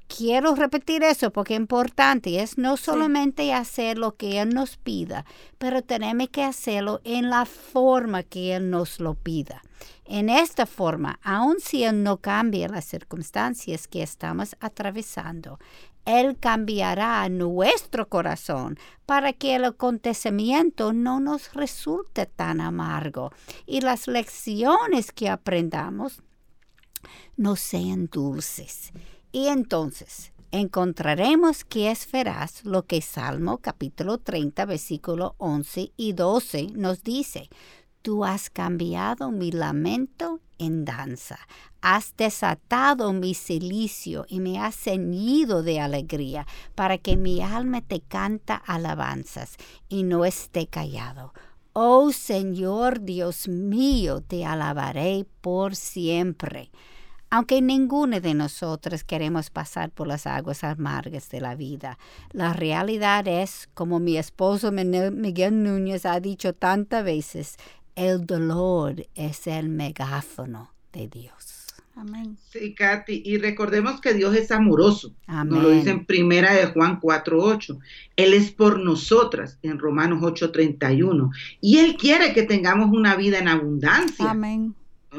[0.08, 2.42] quiero repetir eso porque es importante.
[2.42, 5.26] Es no solamente hacer lo que Él nos pida,
[5.58, 9.62] pero tenemos que hacerlo en la forma que Él nos lo pida.
[10.06, 15.60] En esta forma, aun si Él no cambia las circunstancias que estamos atravesando,
[16.06, 23.32] Él cambiará nuestro corazón para que el acontecimiento no nos resulte tan amargo
[23.66, 26.22] y las lecciones que aprendamos
[27.38, 28.92] no sean dulces
[29.32, 36.68] Y entonces encontraremos que es veraz lo que Salmo capítulo 30 versículo 11 y 12
[36.76, 37.50] nos dice.
[38.06, 41.40] Tú has cambiado mi lamento en danza,
[41.82, 48.02] has desatado mi silicio y me has ceñido de alegría, para que mi alma te
[48.02, 49.56] canta alabanzas
[49.90, 51.34] y no esté callado.
[51.74, 56.70] Oh Señor Dios mío, te alabaré por siempre.
[57.32, 61.98] Aunque ninguno de nosotros queremos pasar por las aguas amargas de la vida,
[62.34, 67.58] la realidad es, como mi esposo Miguel Núñez ha dicho tantas veces,
[67.96, 71.66] el dolor es el megáfono de Dios.
[71.98, 72.38] Amén.
[72.52, 75.14] Sí, Katy, y recordemos que Dios es amoroso.
[75.28, 75.54] Amén.
[75.54, 77.80] Nos lo dice en primera de Juan 4.8.
[78.18, 81.30] Él es por nosotras en Romanos 8.31.
[81.62, 84.30] Y Él quiere que tengamos una vida en abundancia.
[84.30, 84.76] Amén.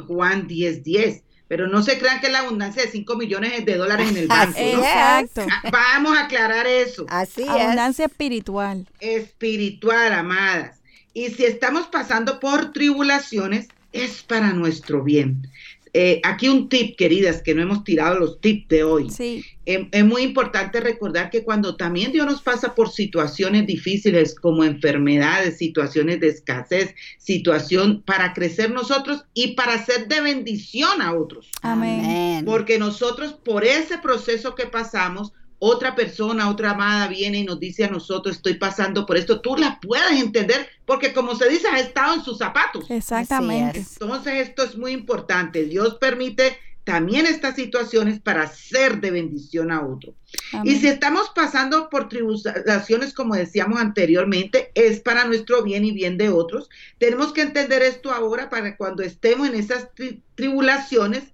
[0.07, 1.23] Juan 10.10.
[1.49, 4.59] Pero no se crean que la abundancia de 5 millones de dólares en el banco.
[4.59, 5.47] Exacto.
[5.51, 7.07] Ah, Vamos a aclarar eso.
[7.09, 7.49] Así es.
[7.49, 8.87] Abundancia espiritual.
[9.01, 10.81] Espiritual, amadas.
[11.17, 15.49] Y si estamos pasando por tribulaciones, es para nuestro bien.
[15.95, 19.09] Eh, aquí un tip, queridas, que no hemos tirado los tips de hoy.
[19.09, 19.43] Sí.
[19.65, 24.63] Eh, es muy importante recordar que cuando también Dios nos pasa por situaciones difíciles como
[24.63, 31.51] enfermedades, situaciones de escasez, situación para crecer nosotros y para ser de bendición a otros.
[31.63, 32.45] Amén.
[32.45, 37.85] Porque nosotros por ese proceso que pasamos, otra persona, otra amada viene y nos dice
[37.85, 41.81] a nosotros, estoy pasando por esto, tú la puedes entender porque como se dice, has
[41.81, 42.91] estado en sus zapatos.
[42.91, 43.79] Exactamente.
[43.81, 43.93] Es.
[44.01, 45.65] Entonces esto es muy importante.
[45.65, 50.15] Dios permite también estas situaciones para ser de bendición a otro.
[50.53, 50.73] Amén.
[50.73, 56.17] Y si estamos pasando por tribulaciones, como decíamos anteriormente, es para nuestro bien y bien
[56.17, 56.69] de otros.
[56.99, 61.25] Tenemos que entender esto ahora para que cuando estemos en esas tri- tribulaciones,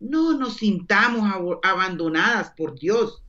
[0.00, 3.22] no nos sintamos abo- abandonadas por Dios.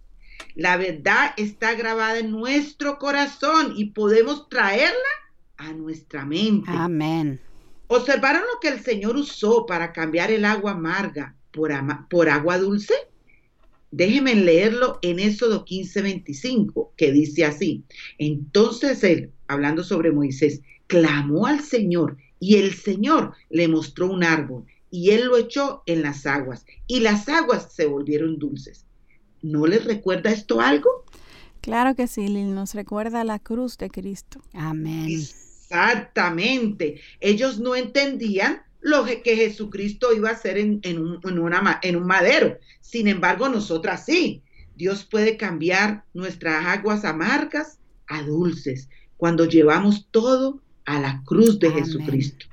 [0.56, 4.94] La verdad está grabada en nuestro corazón y podemos traerla
[5.58, 6.70] a nuestra mente.
[6.72, 7.39] Amén.
[7.88, 12.58] ¿Observaron lo que el Señor usó para cambiar el agua amarga por, ama- por agua
[12.58, 12.94] dulce?
[13.92, 17.84] Déjenme leerlo en Éxodo 15:25, que dice así.
[18.18, 24.66] Entonces él, hablando sobre Moisés, clamó al Señor y el Señor le mostró un árbol
[24.89, 28.86] y él lo echó en las aguas y las aguas se volvieron dulces.
[29.43, 31.06] ¿No les recuerda esto algo?
[31.62, 34.41] Claro que sí, Lil, nos recuerda la cruz de Cristo.
[34.53, 35.08] Amén.
[35.10, 36.99] Exactamente.
[37.19, 41.79] Ellos no entendían lo que Jesucristo iba a hacer en, en un, en una ma-
[41.84, 42.58] en un madero.
[42.82, 44.41] Sin embargo, nosotras sí.
[44.75, 47.77] Dios puede cambiar nuestras aguas amargas
[48.08, 51.86] a dulces cuando llevamos todo a la cruz de Amén.
[51.86, 52.45] Jesucristo.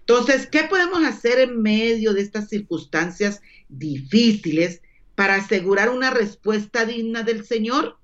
[0.00, 4.80] Entonces, ¿qué podemos hacer en medio de estas circunstancias difíciles
[5.20, 7.98] para asegurar una respuesta digna del Señor?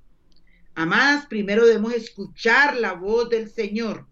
[0.75, 4.07] Amadas, primero debemos escuchar la voz del Señor.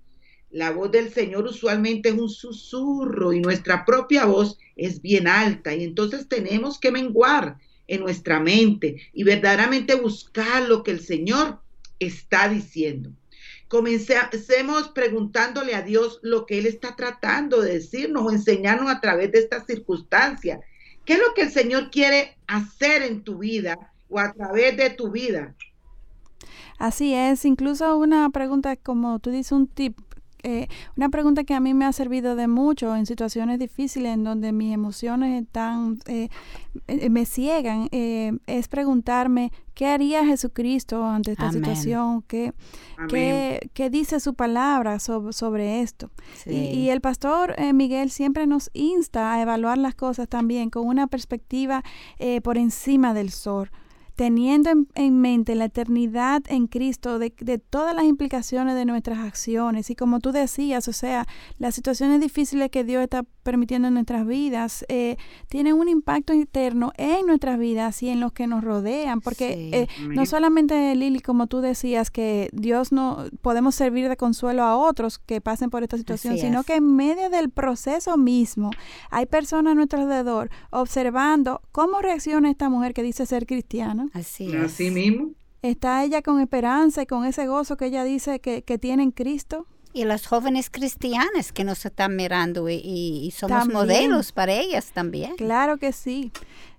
[0.50, 5.74] La voz del Señor usualmente es un susurro y nuestra propia voz es bien alta
[5.74, 11.60] y entonces tenemos que menguar en nuestra mente y verdaderamente buscar lo que el Señor
[11.98, 13.12] está diciendo.
[13.68, 19.30] Comencemos preguntándole a Dios lo que Él está tratando de decirnos o enseñarnos a través
[19.30, 20.60] de estas circunstancias.
[21.04, 24.90] ¿Qué es lo que el Señor quiere hacer en tu vida o a través de
[24.90, 25.54] tu vida?
[26.78, 29.98] Así es, incluso una pregunta, como tú dices, un tip,
[30.44, 34.22] eh, una pregunta que a mí me ha servido de mucho en situaciones difíciles en
[34.22, 36.28] donde mis emociones están, eh,
[36.86, 41.64] eh, me ciegan, eh, es preguntarme, ¿qué haría Jesucristo ante esta Amén.
[41.64, 42.22] situación?
[42.28, 42.52] ¿Qué,
[43.08, 46.10] qué, qué dice su palabra sobre, sobre esto?
[46.44, 46.50] Sí.
[46.50, 50.86] Y, y el pastor eh, Miguel siempre nos insta a evaluar las cosas también con
[50.86, 51.82] una perspectiva
[52.18, 53.70] eh, por encima del sol,
[54.14, 59.18] teniendo en, en mente la eternidad en Cristo de, de todas las implicaciones de nuestras
[59.18, 59.90] acciones.
[59.90, 61.26] Y como tú decías, o sea,
[61.58, 65.16] las situaciones difíciles que Dios está permitiendo en nuestras vidas eh,
[65.48, 69.70] tienen un impacto eterno en nuestras vidas y en los que nos rodean, porque Sí.
[69.72, 74.76] eh, no solamente Lili, como tú decías, que Dios no podemos servir de consuelo a
[74.76, 76.66] otros que pasen por esta situación, Así sino es.
[76.66, 78.70] que en medio del proceso mismo
[79.10, 84.08] hay personas a nuestro alrededor observando cómo reacciona esta mujer que dice ser cristiana.
[84.14, 84.62] Así es.
[84.62, 85.30] Así mismo.
[85.62, 89.10] ¿Está ella con esperanza y con ese gozo que ella dice que, que tiene en
[89.12, 89.66] Cristo?
[89.94, 93.78] Y las jóvenes cristianas que nos están mirando y, y- somos También.
[93.78, 95.36] modelos para ellas también.
[95.36, 96.32] Claro que sí.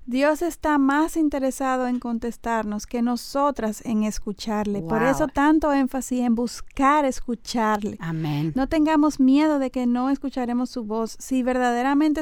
[0.08, 4.84] Dios está más interesado en contestarnos que nosotras en escucharle.
[4.84, 7.97] Por eso tanto énfasis en buscar escucharle.
[7.99, 8.51] Amén.
[8.56, 11.16] No tengamos miedo de que no escucharemos su voz.
[11.20, 12.22] Si verdaderamente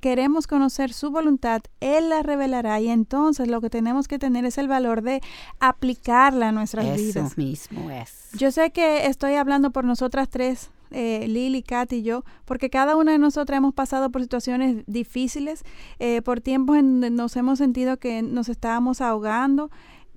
[0.00, 4.56] queremos conocer su voluntad, Él la revelará y entonces lo que tenemos que tener es
[4.56, 5.20] el valor de
[5.60, 7.36] aplicarla a nuestras Eso vidas.
[7.36, 8.30] mismo es.
[8.32, 12.96] Yo sé que estoy hablando por nosotras tres, eh, Lili, Kat y yo, porque cada
[12.96, 15.64] una de nosotras hemos pasado por situaciones difíciles,
[15.98, 19.70] eh, por tiempos en donde nos hemos sentido que nos estábamos ahogando,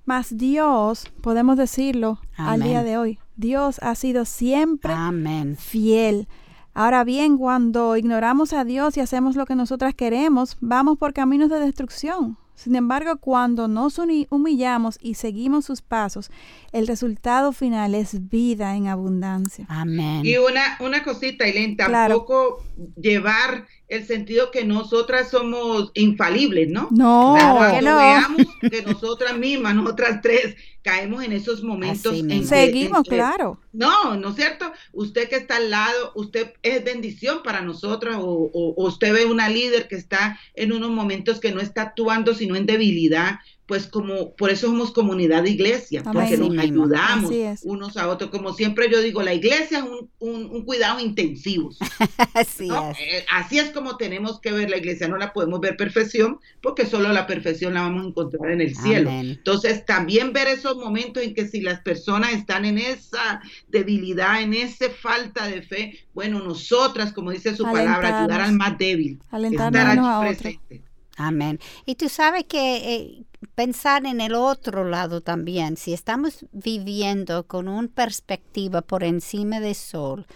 [0.04, 5.56] mas Dios, podemos decirlo al día de hoy, Dios ha sido siempre Amén.
[5.56, 6.26] fiel.
[6.74, 11.50] Ahora bien, cuando ignoramos a Dios y hacemos lo que nosotras queremos, vamos por caminos
[11.50, 12.38] de destrucción.
[12.54, 13.98] Sin embargo, cuando nos
[14.30, 16.30] humillamos y seguimos sus pasos,
[16.70, 19.66] el resultado final es vida en abundancia.
[19.68, 20.24] Amén.
[20.24, 21.44] Y una, una cosita,
[21.86, 22.14] Claro.
[22.18, 22.64] tampoco
[23.00, 26.88] llevar el sentido que nosotras somos infalibles, ¿no?
[26.90, 27.96] No, Claro que no.
[27.96, 33.04] veamos que nosotras mismas, nosotras tres, caemos en esos momentos Así en que- Seguimos, en
[33.04, 33.60] que- claro.
[33.72, 34.72] No, ¿no es cierto?
[34.92, 39.24] Usted que está al lado, usted es bendición para nosotras o, o- o usted ve
[39.26, 43.38] una líder que está en unos momentos que no está actuando sino en debilidad,
[43.72, 46.12] pues como por eso somos comunidad de iglesia, Amén.
[46.12, 48.28] porque nos ayudamos unos a otros.
[48.28, 51.70] Como siempre yo digo, la iglesia es un, un, un cuidado intensivo.
[52.34, 52.90] Así ¿no?
[52.90, 52.98] es.
[52.98, 56.84] Eh, así es como tenemos que ver la iglesia, no la podemos ver perfección, porque
[56.84, 59.08] solo la perfección la vamos a encontrar en el cielo.
[59.08, 59.36] Amén.
[59.38, 64.52] Entonces, también ver esos momentos en que si las personas están en esa debilidad, en
[64.52, 69.80] esa falta de fe, bueno, nosotras, como dice su palabra, ayudar al más débil, Alentarnos
[69.80, 70.91] estar aquí presente.
[71.16, 71.60] Amén.
[71.84, 77.68] Y tú sabes que eh, pensar en el otro lado también, si estamos viviendo con
[77.68, 80.26] una perspectiva por encima del sol,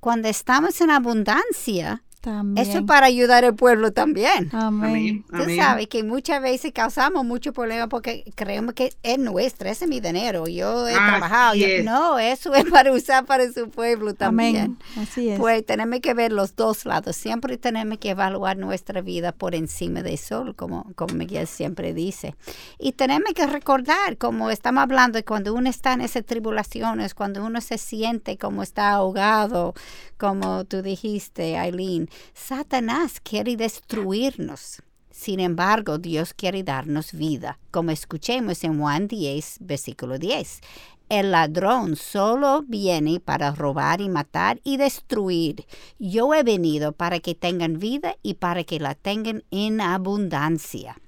[0.00, 2.66] cuando estamos en abundancia, También.
[2.68, 4.48] eso es para ayudar al pueblo también.
[4.52, 4.90] Amén.
[4.90, 5.24] Amén.
[5.30, 5.56] Tú amén.
[5.56, 10.00] sabes que muchas veces causamos mucho problema porque creemos que es nuestra, ese es mi
[10.00, 11.54] dinero, yo he Así trabajado.
[11.54, 11.84] yo- es.
[11.84, 14.56] no, eso es para usar para su pueblo también.
[14.56, 14.78] Amén.
[15.08, 15.38] Así es.
[15.38, 17.14] Pues tenemos que ver los dos lados.
[17.14, 22.34] Siempre tenemos que evaluar nuestra vida por encima del sol, como, como Miguel siempre dice.
[22.78, 27.60] Y tenemos que recordar, como estamos hablando, cuando uno está en esas tribulaciones, cuando uno
[27.60, 29.74] se siente como está ahogado,
[30.18, 34.82] como tú dijiste, Aileen, Satanás quiere destruirnos.
[35.10, 40.60] Sin embargo, Dios quiere darnos vida, como escuchemos en Juan 10, versículo 10.
[41.08, 45.64] El ladrón solo viene para robar y matar y destruir.
[45.98, 51.00] Yo he venido para que tengan vida y para que la tengan en abundancia.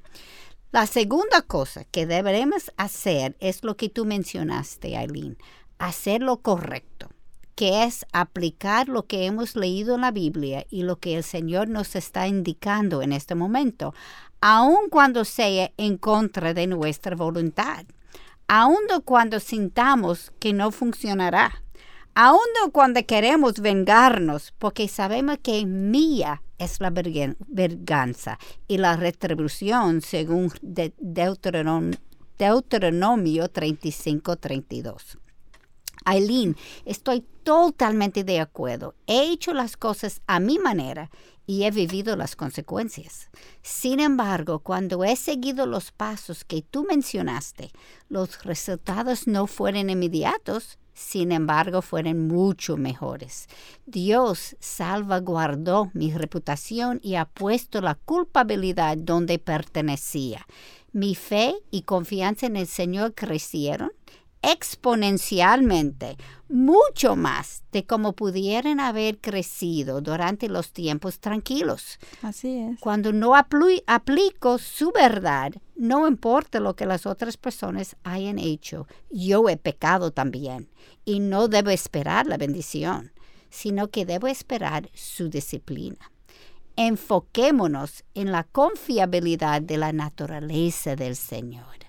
[0.71, 5.37] La segunda cosa que deberemos hacer es lo que tú mencionaste, Aileen,
[5.79, 7.09] hacer lo correcto,
[7.59, 11.69] que es aplicar lo que hemos leído en la Biblia y lo que el Señor
[11.69, 13.95] nos está indicando en este momento,
[14.41, 17.85] aun cuando sea en contra de nuestra voluntad
[18.51, 21.63] aun cuando sintamos que no funcionará,
[22.15, 22.39] aun
[22.73, 30.95] cuando queremos vengarnos, porque sabemos que mía es la venganza y la retribución según de-
[30.97, 31.99] Deuteronom-
[32.39, 35.19] Deuteronomio 35-32.
[36.05, 38.95] Aileen, estoy totalmente de acuerdo.
[39.07, 41.11] He hecho las cosas a mi manera
[41.47, 43.31] y he vivido las consecuencias.
[43.63, 47.71] Sin embargo, cuando he seguido los pasos que tú mencionaste,
[48.11, 53.47] los resultados no fueron inmediatos, sin embargo, fueron mucho mejores.
[53.87, 60.45] Dios salvaguardó mi reputación y ha puesto la culpabilidad donde pertenecía.
[60.93, 63.93] Mi fe y confianza en el Señor crecieron
[64.43, 66.17] exponencialmente,
[66.49, 71.99] mucho más de como pudieran haber crecido durante los tiempos tranquilos.
[72.23, 72.81] Así es.
[72.81, 78.87] Cuando no aplu- aplico su verdad, no importa lo que las otras personas hayan hecho,
[79.11, 80.71] yo he pecado también
[81.05, 83.13] y no debo esperar la bendición,
[83.51, 86.13] sino que debo esperar su disciplina.
[86.77, 91.88] Enfoquémonos en la confiabilidad de la naturaleza del Señor.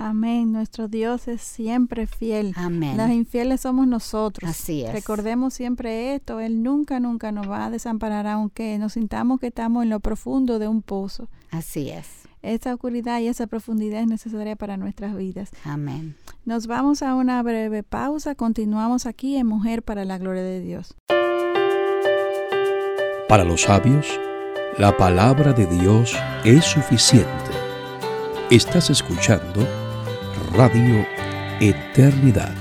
[0.00, 0.52] Amén.
[0.52, 2.52] Nuestro Dios es siempre fiel.
[2.54, 2.96] Amén.
[2.96, 4.48] Las infieles somos nosotros.
[4.48, 4.92] Así es.
[4.92, 6.38] Recordemos siempre esto.
[6.38, 10.60] Él nunca, nunca nos va a desamparar aunque nos sintamos que estamos en lo profundo
[10.60, 11.28] de un pozo.
[11.50, 12.06] Así es.
[12.42, 15.50] Esa oscuridad y esa profundidad es necesaria para nuestras vidas.
[15.64, 16.14] Amén.
[16.44, 18.36] Nos vamos a una breve pausa.
[18.36, 20.94] Continuamos aquí en Mujer para la Gloria de Dios.
[23.28, 24.06] Para los sabios,
[24.78, 27.50] la palabra de Dios es suficiente.
[28.48, 29.87] Estás escuchando
[30.54, 31.06] Radio
[31.60, 32.54] Eternidad.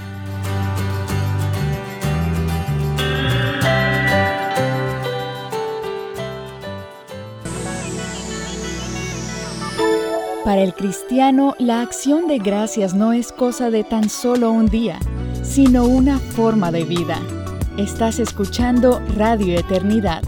[10.43, 14.99] Para el cristiano, la acción de gracias no es cosa de tan solo un día,
[15.43, 17.19] sino una forma de vida.
[17.77, 20.23] Estás escuchando Radio Eternidad.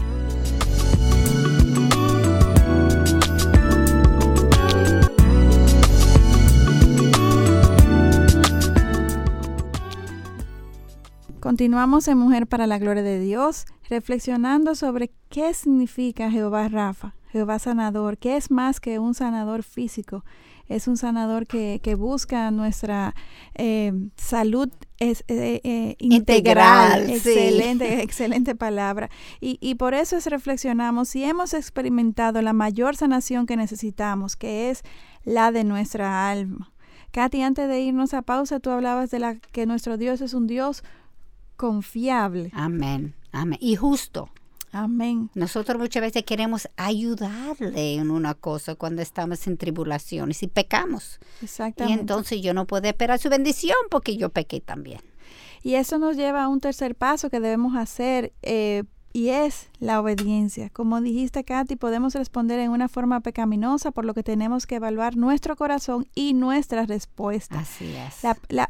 [11.40, 17.58] Continuamos en Mujer para la Gloria de Dios, reflexionando sobre qué significa Jehová Rafa, Jehová
[17.58, 20.22] sanador, que es más que un sanador físico,
[20.68, 23.14] es un sanador que, busca nuestra
[23.54, 24.68] eh, salud
[24.98, 27.08] es, eh, eh, integral.
[27.08, 29.08] excelente, excelente palabra.
[29.40, 34.68] Y, y por eso es reflexionamos si hemos experimentado la mayor sanación que necesitamos, que
[34.68, 34.82] es
[35.24, 36.70] la de nuestra alma.
[37.12, 40.46] Katy, antes de irnos a pausa, tú hablabas de la que nuestro Dios es un
[40.46, 40.84] Dios
[41.60, 42.50] confiable.
[42.54, 43.58] Amén, amén.
[43.60, 44.30] Y justo.
[44.72, 45.28] Amén.
[45.34, 51.20] Nosotros muchas veces queremos ayudarle en una cosa cuando estamos en tribulaciones y pecamos.
[51.42, 51.98] Exactamente.
[51.98, 55.00] Y entonces yo no puedo esperar su bendición porque yo pequé también.
[55.62, 60.00] Y eso nos lleva a un tercer paso que debemos hacer eh, y es la
[60.00, 60.70] obediencia.
[60.70, 65.16] Como dijiste, Katy, podemos responder en una forma pecaminosa, por lo que tenemos que evaluar
[65.16, 67.60] nuestro corazón y nuestra respuesta.
[67.60, 68.22] Así es.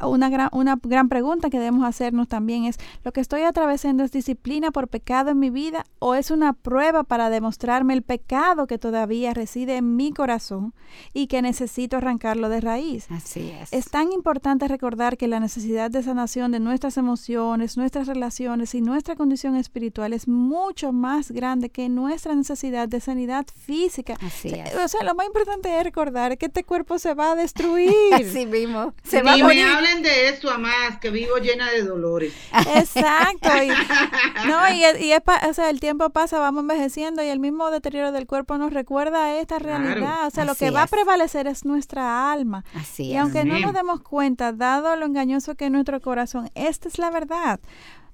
[0.03, 4.13] una, gran, una gran pregunta que debemos hacernos también es, ¿lo que estoy atravesando es
[4.13, 8.79] disciplina por pecado en mi vida o es una prueba para demostrarme el pecado que
[8.79, 10.73] todavía reside en mi corazón
[11.13, 13.11] y que necesito arrancarlo de raíz?
[13.11, 13.73] Así es.
[13.73, 18.81] Es tan importante recordar que la necesidad de sanación de nuestras emociones, nuestras relaciones y
[18.81, 24.15] nuestra condición espiritual es mucho más grande que nuestra necesidad de sanidad física.
[24.21, 24.75] Así es.
[24.77, 28.15] O sea, lo más importante es recordar que este cuerpo se va a destruir.
[28.15, 28.95] Así mismo.
[29.05, 29.65] Se va a morir.
[29.65, 32.33] me hablen de eso, más que vivo llena de dolores.
[32.75, 33.51] Exacto.
[33.63, 33.69] Y,
[34.49, 38.13] no, y, y es o sea, el tiempo pasa, vamos envejeciendo y el mismo deterioro
[38.13, 40.27] del cuerpo nos recuerda a esta realidad.
[40.27, 42.65] O sea, lo que va a prevalecer es nuestra alma.
[42.75, 46.89] Así y aunque no nos demos cuenta, dado lo engañoso que es nuestro corazón, esta
[46.89, 47.61] es la verdad.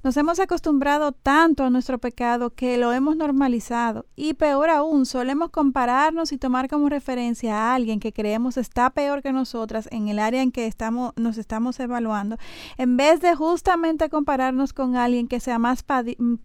[0.06, 4.06] Nos hemos acostumbrado tanto a nuestro pecado que lo hemos normalizado.
[4.14, 9.20] Y peor aún, solemos compararnos y tomar como referencia a alguien que creemos está peor
[9.20, 12.36] que nosotras en el área en que estamos, nos estamos evaluando,
[12.78, 15.84] en vez de justamente compararnos con alguien que sea más,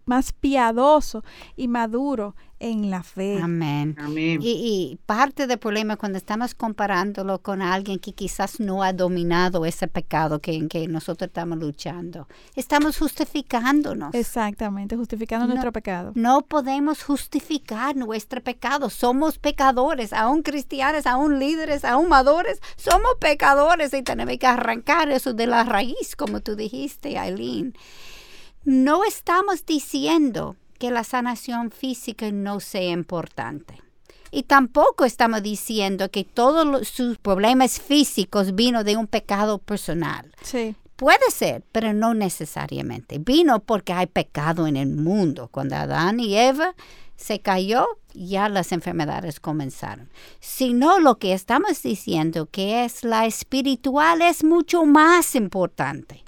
[0.06, 1.22] más piadoso
[1.54, 3.40] y maduro en la fe.
[3.42, 3.96] Amén.
[4.40, 9.88] Y, parte del problema cuando estamos comparándolo con alguien que quizás no ha dominado ese
[9.88, 14.14] pecado que, en que nosotros estamos luchando, estamos justificándonos.
[14.14, 16.12] Exactamente, justificando nuestro pecado.
[16.14, 18.90] No podemos justificar nuestro pecado.
[18.90, 25.34] Somos pecadores, aún cristianos, aún líderes, aún madores, somos pecadores y tenemos que arrancar eso
[25.34, 27.74] de la raíz, como tú dijiste, Aileen.
[28.64, 33.80] No estamos diciendo que la sanación física no sea importante.
[34.32, 40.34] Y tampoco estamos diciendo que todos sus problemas físicos vino de un pecado personal.
[40.42, 40.74] Sí.
[40.96, 43.20] Puede ser, pero no necesariamente.
[43.20, 45.48] Vino porque hay pecado en el mundo.
[45.52, 46.74] Cuando Adán y Eva
[47.14, 50.10] se cayó, ya las enfermedades comenzaron.
[50.40, 56.24] Sino lo que estamos diciendo que es la espiritual es mucho más importante.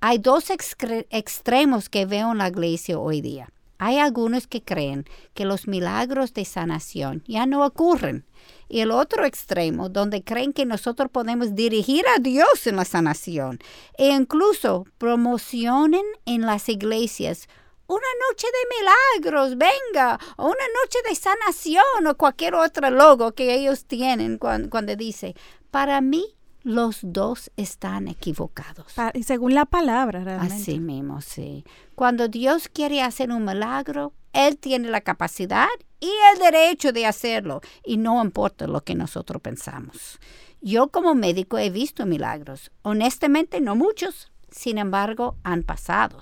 [0.00, 3.48] Hay dos extremos que veo en la iglesia hoy día.
[3.78, 5.04] Hay algunos que creen
[5.34, 8.24] que los milagros de sanación ya no ocurren.
[8.68, 13.58] Y el otro extremo, donde creen que nosotros podemos dirigir a Dios en la sanación
[13.98, 17.48] e incluso promocionen en las iglesias
[17.86, 23.54] una noche de milagros, venga, o una noche de sanación o cualquier otro logo que
[23.54, 25.34] ellos tienen cuando, cuando dice,
[25.70, 26.34] para mí
[26.64, 28.94] los dos están equivocados.
[29.12, 30.54] Y según la palabra, realmente.
[30.54, 31.64] Así mismo, sí.
[31.94, 35.68] Cuando Dios quiere hacer un milagro, Él tiene la capacidad
[36.00, 40.18] y el derecho de hacerlo, y no importa lo que nosotros pensamos.
[40.60, 42.70] Yo como médico he visto milagros.
[42.82, 46.18] Honestamente, no muchos, sin embargo, han pasado.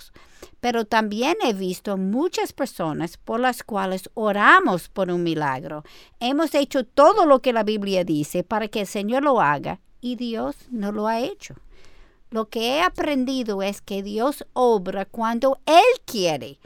[0.58, 5.84] Pero también he visto muchas personas por las cuales oramos por un milagro.
[6.18, 10.16] Hemos hecho todo lo que la Biblia dice para que el Señor lo haga y
[10.16, 11.54] Dios no lo ha hecho.
[12.30, 16.58] Lo que he aprendido es que Dios obra cuando Él quiere,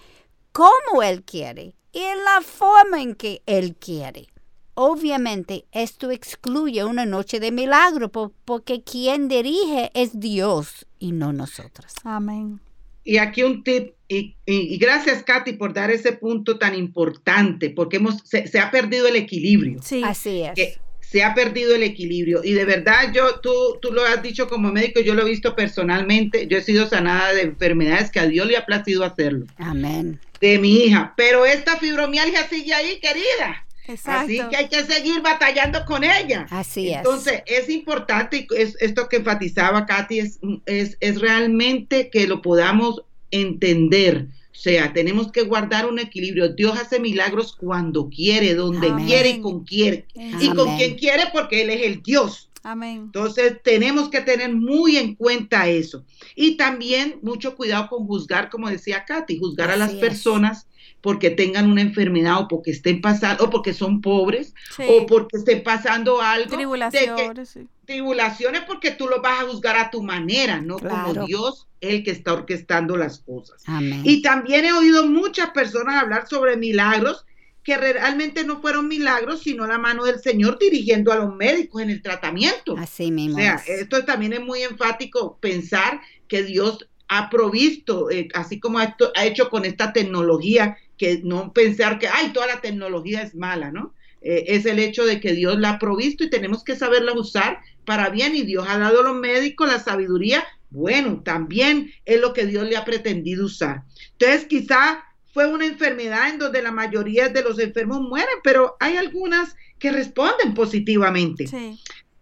[0.51, 4.26] como Él quiere y en la forma en que Él quiere.
[4.74, 11.93] Obviamente esto excluye una noche de milagro porque quien dirige es Dios y no nosotros.
[12.05, 12.61] Amén.
[13.03, 14.34] Y aquí un tip, y,
[14.78, 19.80] gracias Katy por dar ese punto tan importante, porque hemos, se, ha perdido el equilibrio.
[19.82, 20.80] Sí, así es
[21.11, 22.43] se ha perdido el equilibrio.
[22.43, 25.55] Y de verdad, yo, tú, tú lo has dicho como médico, yo lo he visto
[25.55, 29.47] personalmente, yo he sido sanada de enfermedades que a Dios le ha placido hacerlo.
[29.57, 30.19] Amén.
[30.41, 31.15] De mi hija.
[31.17, 33.67] Pero esta fibromialgia sigue ahí, querida.
[34.05, 36.47] Así que hay que seguir batallando con ella.
[36.51, 36.97] Así es.
[36.97, 43.03] Entonces, es importante, es, esto que enfatizaba Katy, es, es, es realmente que lo podamos
[43.31, 44.27] entender.
[44.57, 46.49] O sea, tenemos que guardar un equilibrio.
[46.49, 50.07] Dios hace milagros cuando quiere, donde quiere y con quiere.
[50.15, 52.51] Y con quien quiere porque Él es el Dios.
[52.63, 53.03] Amén.
[53.05, 56.05] Entonces tenemos que tener muy en cuenta eso.
[56.35, 60.67] Y también mucho cuidado con juzgar, como decía Katy, juzgar a las personas
[61.01, 64.55] porque tengan una enfermedad o porque estén pasando, o porque son pobres,
[64.89, 66.57] o porque estén pasando algo.
[66.57, 67.59] Tribulaciones.
[67.87, 72.11] Tribulaciones porque tú lo vas a juzgar a tu manera, no como Dios, el que
[72.11, 73.62] está orquestando las cosas.
[74.05, 77.24] Y también he oído muchas personas hablar sobre milagros
[77.66, 81.91] que realmente no fueron milagros, sino la mano del Señor dirigiendo a los médicos en
[81.91, 82.76] el tratamiento.
[82.78, 83.39] Así mismo.
[83.39, 88.78] O sea, esto también es muy enfático pensar que Dios ha provisto, eh, así como
[88.78, 93.72] ha, hecho con esta tecnología, que no pensar que, ay, toda la tecnología es mala,
[93.72, 93.95] ¿no?
[94.23, 97.61] Eh, es el hecho de que Dios la ha provisto y tenemos que saberla usar
[97.85, 102.33] para bien y Dios ha dado a los médicos la sabiduría, bueno, también es lo
[102.33, 103.85] que Dios le ha pretendido usar.
[104.12, 108.97] Entonces, quizá fue una enfermedad en donde la mayoría de los enfermos mueren, pero hay
[108.97, 111.47] algunas que responden positivamente.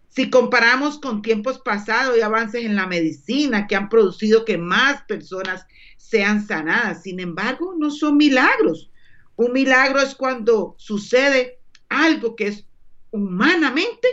[0.09, 5.03] Si comparamos con tiempos pasados y avances en la medicina que han producido que más
[5.03, 5.65] personas
[5.97, 8.91] sean sanadas, sin embargo, no son milagros.
[9.35, 11.59] Un milagro es cuando sucede
[11.89, 12.65] algo que es
[13.11, 14.07] humanamente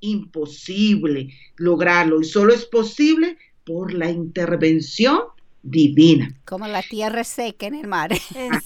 [0.00, 5.20] imposible lograrlo y solo es posible por la intervención
[5.62, 6.34] divina.
[6.44, 8.10] Como la tierra seca en el mar.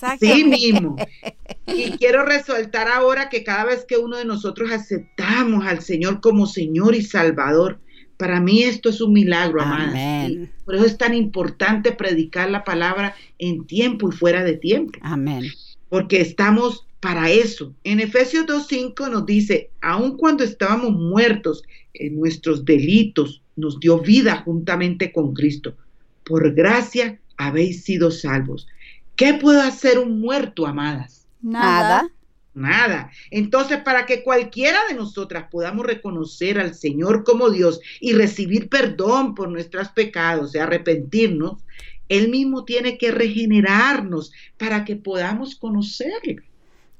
[0.01, 0.97] Así mismo.
[1.67, 6.47] Y quiero resaltar ahora que cada vez que uno de nosotros aceptamos al Señor como
[6.47, 7.81] Señor y Salvador,
[8.17, 9.93] para mí esto es un milagro, amada.
[10.65, 14.99] Por eso es tan importante predicar la palabra en tiempo y fuera de tiempo.
[15.03, 15.45] Amén.
[15.89, 17.75] Porque estamos para eso.
[17.85, 24.43] En Efesios 2.5 nos dice, aun cuando estábamos muertos en nuestros delitos, nos dio vida
[24.47, 25.77] juntamente con Cristo
[26.25, 28.67] por gracia habéis sido salvos.
[29.17, 31.27] ¿Qué puede hacer un muerto, amadas?
[31.41, 32.09] Nada.
[32.55, 33.11] Nada.
[33.31, 39.35] Entonces, para que cualquiera de nosotras podamos reconocer al Señor como Dios y recibir perdón
[39.35, 41.65] por nuestros pecados y arrepentirnos,
[42.09, 46.43] Él mismo tiene que regenerarnos para que podamos conocerle.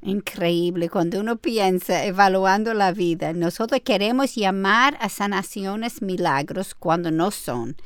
[0.03, 7.31] Increíble, cuando uno piensa evaluando la vida, nosotros queremos llamar a sanaciones milagros cuando no
[7.31, 7.77] son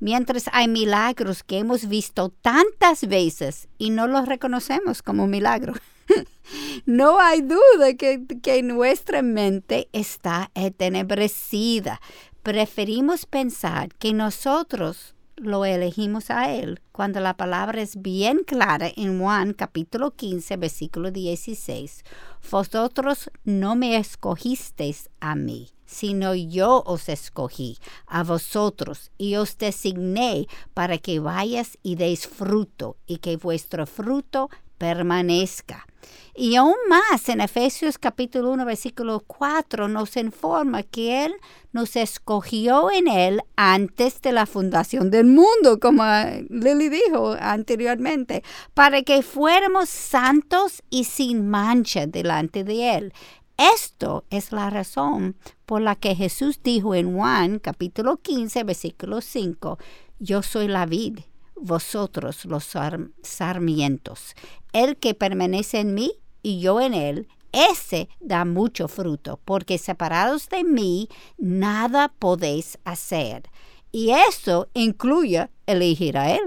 [0.00, 5.74] mientras hay milagros que hemos visto tantas veces y no los reconocemos como milagro.
[6.86, 12.00] no hay duda que, que nuestra mente está entenebrecida.
[12.42, 19.20] Preferimos pensar que nosotros lo elegimos a Él, cuando la palabra es bien clara en
[19.20, 22.04] Juan capítulo 15, versículo 16.
[22.50, 30.46] Vosotros no me escogisteis a mí, sino yo os escogí a vosotros y os designé
[30.74, 35.86] para que vayas y deis fruto y que vuestro fruto permanezca.
[36.34, 41.34] Y aún más en Efesios capítulo 1 versículo 4 nos informa que Él
[41.72, 46.04] nos escogió en Él antes de la fundación del mundo, como
[46.50, 48.42] Lily dijo anteriormente,
[48.74, 53.12] para que fuéramos santos y sin mancha delante de Él.
[53.56, 59.78] Esto es la razón por la que Jesús dijo en Juan capítulo 15 versículo 5,
[60.18, 61.20] yo soy la vid,
[61.56, 62.76] vosotros los
[63.22, 64.34] sarmientos.
[64.72, 70.48] El que permanece en mí y yo en él, ese da mucho fruto, porque separados
[70.48, 73.44] de mí nada podéis hacer.
[73.90, 76.42] Y eso incluye elegir a él.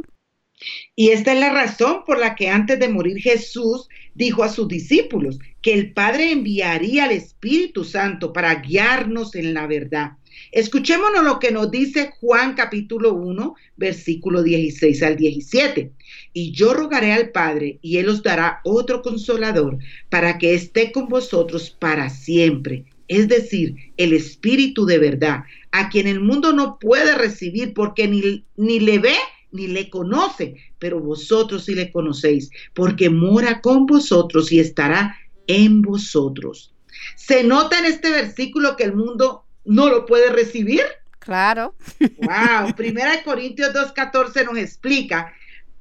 [0.96, 4.68] Y esta es la razón por la que antes de morir Jesús dijo a sus
[4.68, 10.12] discípulos que el Padre enviaría al Espíritu Santo para guiarnos en la verdad.
[10.52, 15.92] Escuchémonos lo que nos dice Juan capítulo 1, versículo 16 al 17.
[16.34, 19.78] Y yo rogaré al Padre y Él os dará otro consolador
[20.10, 22.86] para que esté con vosotros para siempre.
[23.08, 28.46] Es decir, el Espíritu de verdad, a quien el mundo no puede recibir porque ni,
[28.56, 29.16] ni le ve
[29.52, 35.18] ni le conoce, pero vosotros sí le conocéis, porque mora con vosotros y estará
[35.48, 36.74] en vosotros.
[37.16, 40.82] ¿Se nota en este versículo que el mundo no lo puede recibir?
[41.20, 41.76] Claro.
[42.00, 45.32] Wow, Primera de Corintios 2.14 nos explica,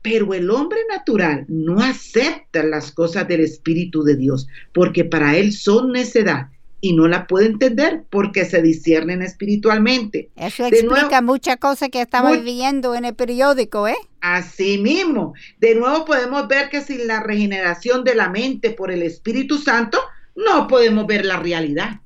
[0.02, 5.52] pero el hombre natural no acepta las cosas del Espíritu de Dios, porque para él
[5.52, 6.48] son necedad
[6.82, 10.28] y no la puede entender porque se disciernen espiritualmente.
[10.36, 13.96] Eso explica muchas cosas que estamos viendo en el periódico, ¿eh?
[14.20, 15.32] Así mismo.
[15.60, 19.98] De nuevo podemos ver que sin la regeneración de la mente por el Espíritu Santo,
[20.36, 22.00] no podemos ver la realidad.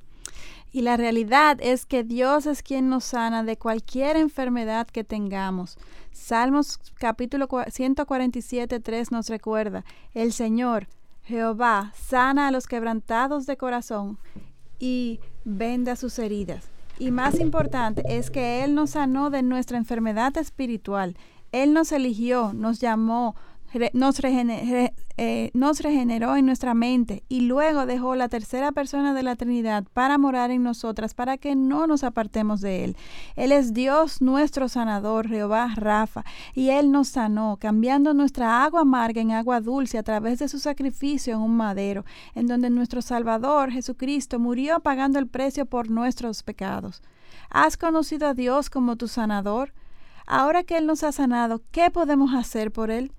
[0.75, 5.77] Y la realidad es que Dios es quien nos sana de cualquier enfermedad que tengamos.
[6.13, 10.89] Salmos capítulo 147, 3 nos recuerda, el Señor,
[11.25, 14.19] Jehová, sana a los quebrantados de corazón
[14.79, 16.71] y venda sus heridas.
[16.99, 21.17] Y más importante es que Él nos sanó de nuestra enfermedad espiritual.
[21.53, 23.37] Él nos eligió, nos llamó,
[23.93, 24.21] nos,
[25.17, 29.85] eh, nos, regeneró en nuestra mente y luego dejó la tercera persona de la Trinidad
[29.93, 32.97] para morar en nosotras, para que no nos apartemos de Él.
[33.37, 39.21] Él es Dios nuestro sanador, Jehová Rafa, y Él nos sanó, cambiando nuestra agua amarga
[39.21, 42.05] en agua dulce a través de su sacrificio en un madero,
[42.35, 47.03] en donde nuestro Salvador Jesucristo murió pagando el precio por nuestros pecados.
[47.51, 49.73] ¿Has conocido a Dios como tu sanador?
[50.27, 53.13] Ahora que Él nos ha sanado, ¿qué podemos hacer por Él?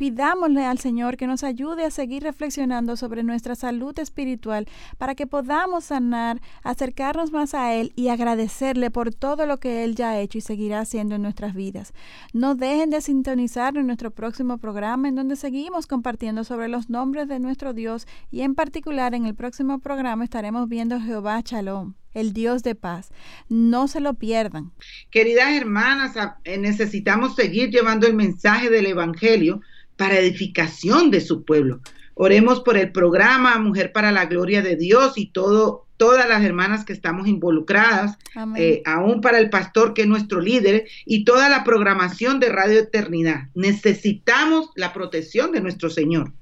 [0.00, 5.26] Pidámosle al Señor que nos ayude a seguir reflexionando sobre nuestra salud espiritual para que
[5.26, 10.18] podamos sanar, acercarnos más a Él y agradecerle por todo lo que Él ya ha
[10.18, 11.92] hecho y seguirá haciendo en nuestras vidas.
[12.32, 17.28] No dejen de sintonizar en nuestro próximo programa en donde seguimos compartiendo sobre los nombres
[17.28, 22.32] de nuestro Dios y en particular en el próximo programa estaremos viendo Jehová Shalom el
[22.32, 23.10] Dios de paz.
[23.48, 24.72] No se lo pierdan.
[25.10, 29.60] Queridas hermanas, eh, necesitamos seguir llevando el mensaje del Evangelio
[29.96, 31.80] para edificación de su pueblo.
[32.14, 36.84] Oremos por el programa Mujer para la Gloria de Dios y todo, todas las hermanas
[36.84, 38.18] que estamos involucradas,
[38.56, 42.80] eh, aún para el pastor que es nuestro líder y toda la programación de Radio
[42.80, 43.48] Eternidad.
[43.54, 46.32] Necesitamos la protección de nuestro Señor.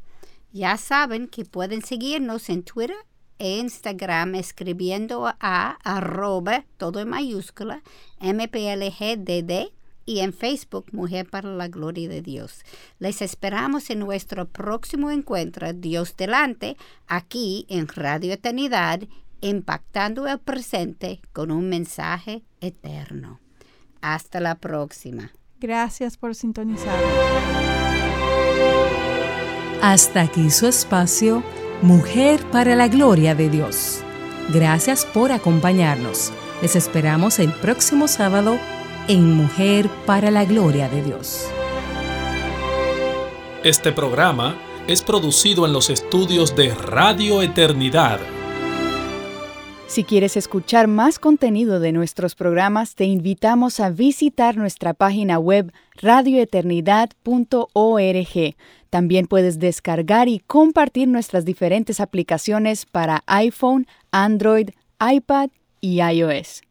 [0.52, 2.96] Ya saben que pueden seguirnos en Twitter
[3.38, 7.82] Instagram escribiendo a arroba, todo en mayúscula,
[8.20, 9.70] mplgdd
[10.04, 12.64] y en Facebook Mujer para la Gloria de Dios.
[12.98, 16.76] Les esperamos en nuestro próximo encuentro Dios delante,
[17.06, 19.00] aquí en Radio Eternidad,
[19.40, 23.40] impactando el presente con un mensaje eterno.
[24.00, 25.32] Hasta la próxima.
[25.60, 26.98] Gracias por sintonizar.
[29.82, 31.44] Hasta aquí su espacio,
[31.82, 34.00] Mujer para la Gloria de Dios.
[34.52, 36.32] Gracias por acompañarnos.
[36.60, 38.58] Les esperamos el próximo sábado
[39.06, 41.46] en Mujer para la Gloria de Dios.
[43.62, 44.56] Este programa
[44.88, 48.18] es producido en los estudios de Radio Eternidad.
[49.86, 55.72] Si quieres escuchar más contenido de nuestros programas, te invitamos a visitar nuestra página web
[55.94, 58.56] radioeternidad.org.
[58.90, 64.70] También puedes descargar y compartir nuestras diferentes aplicaciones para iPhone, Android,
[65.00, 66.62] iPad y iOS.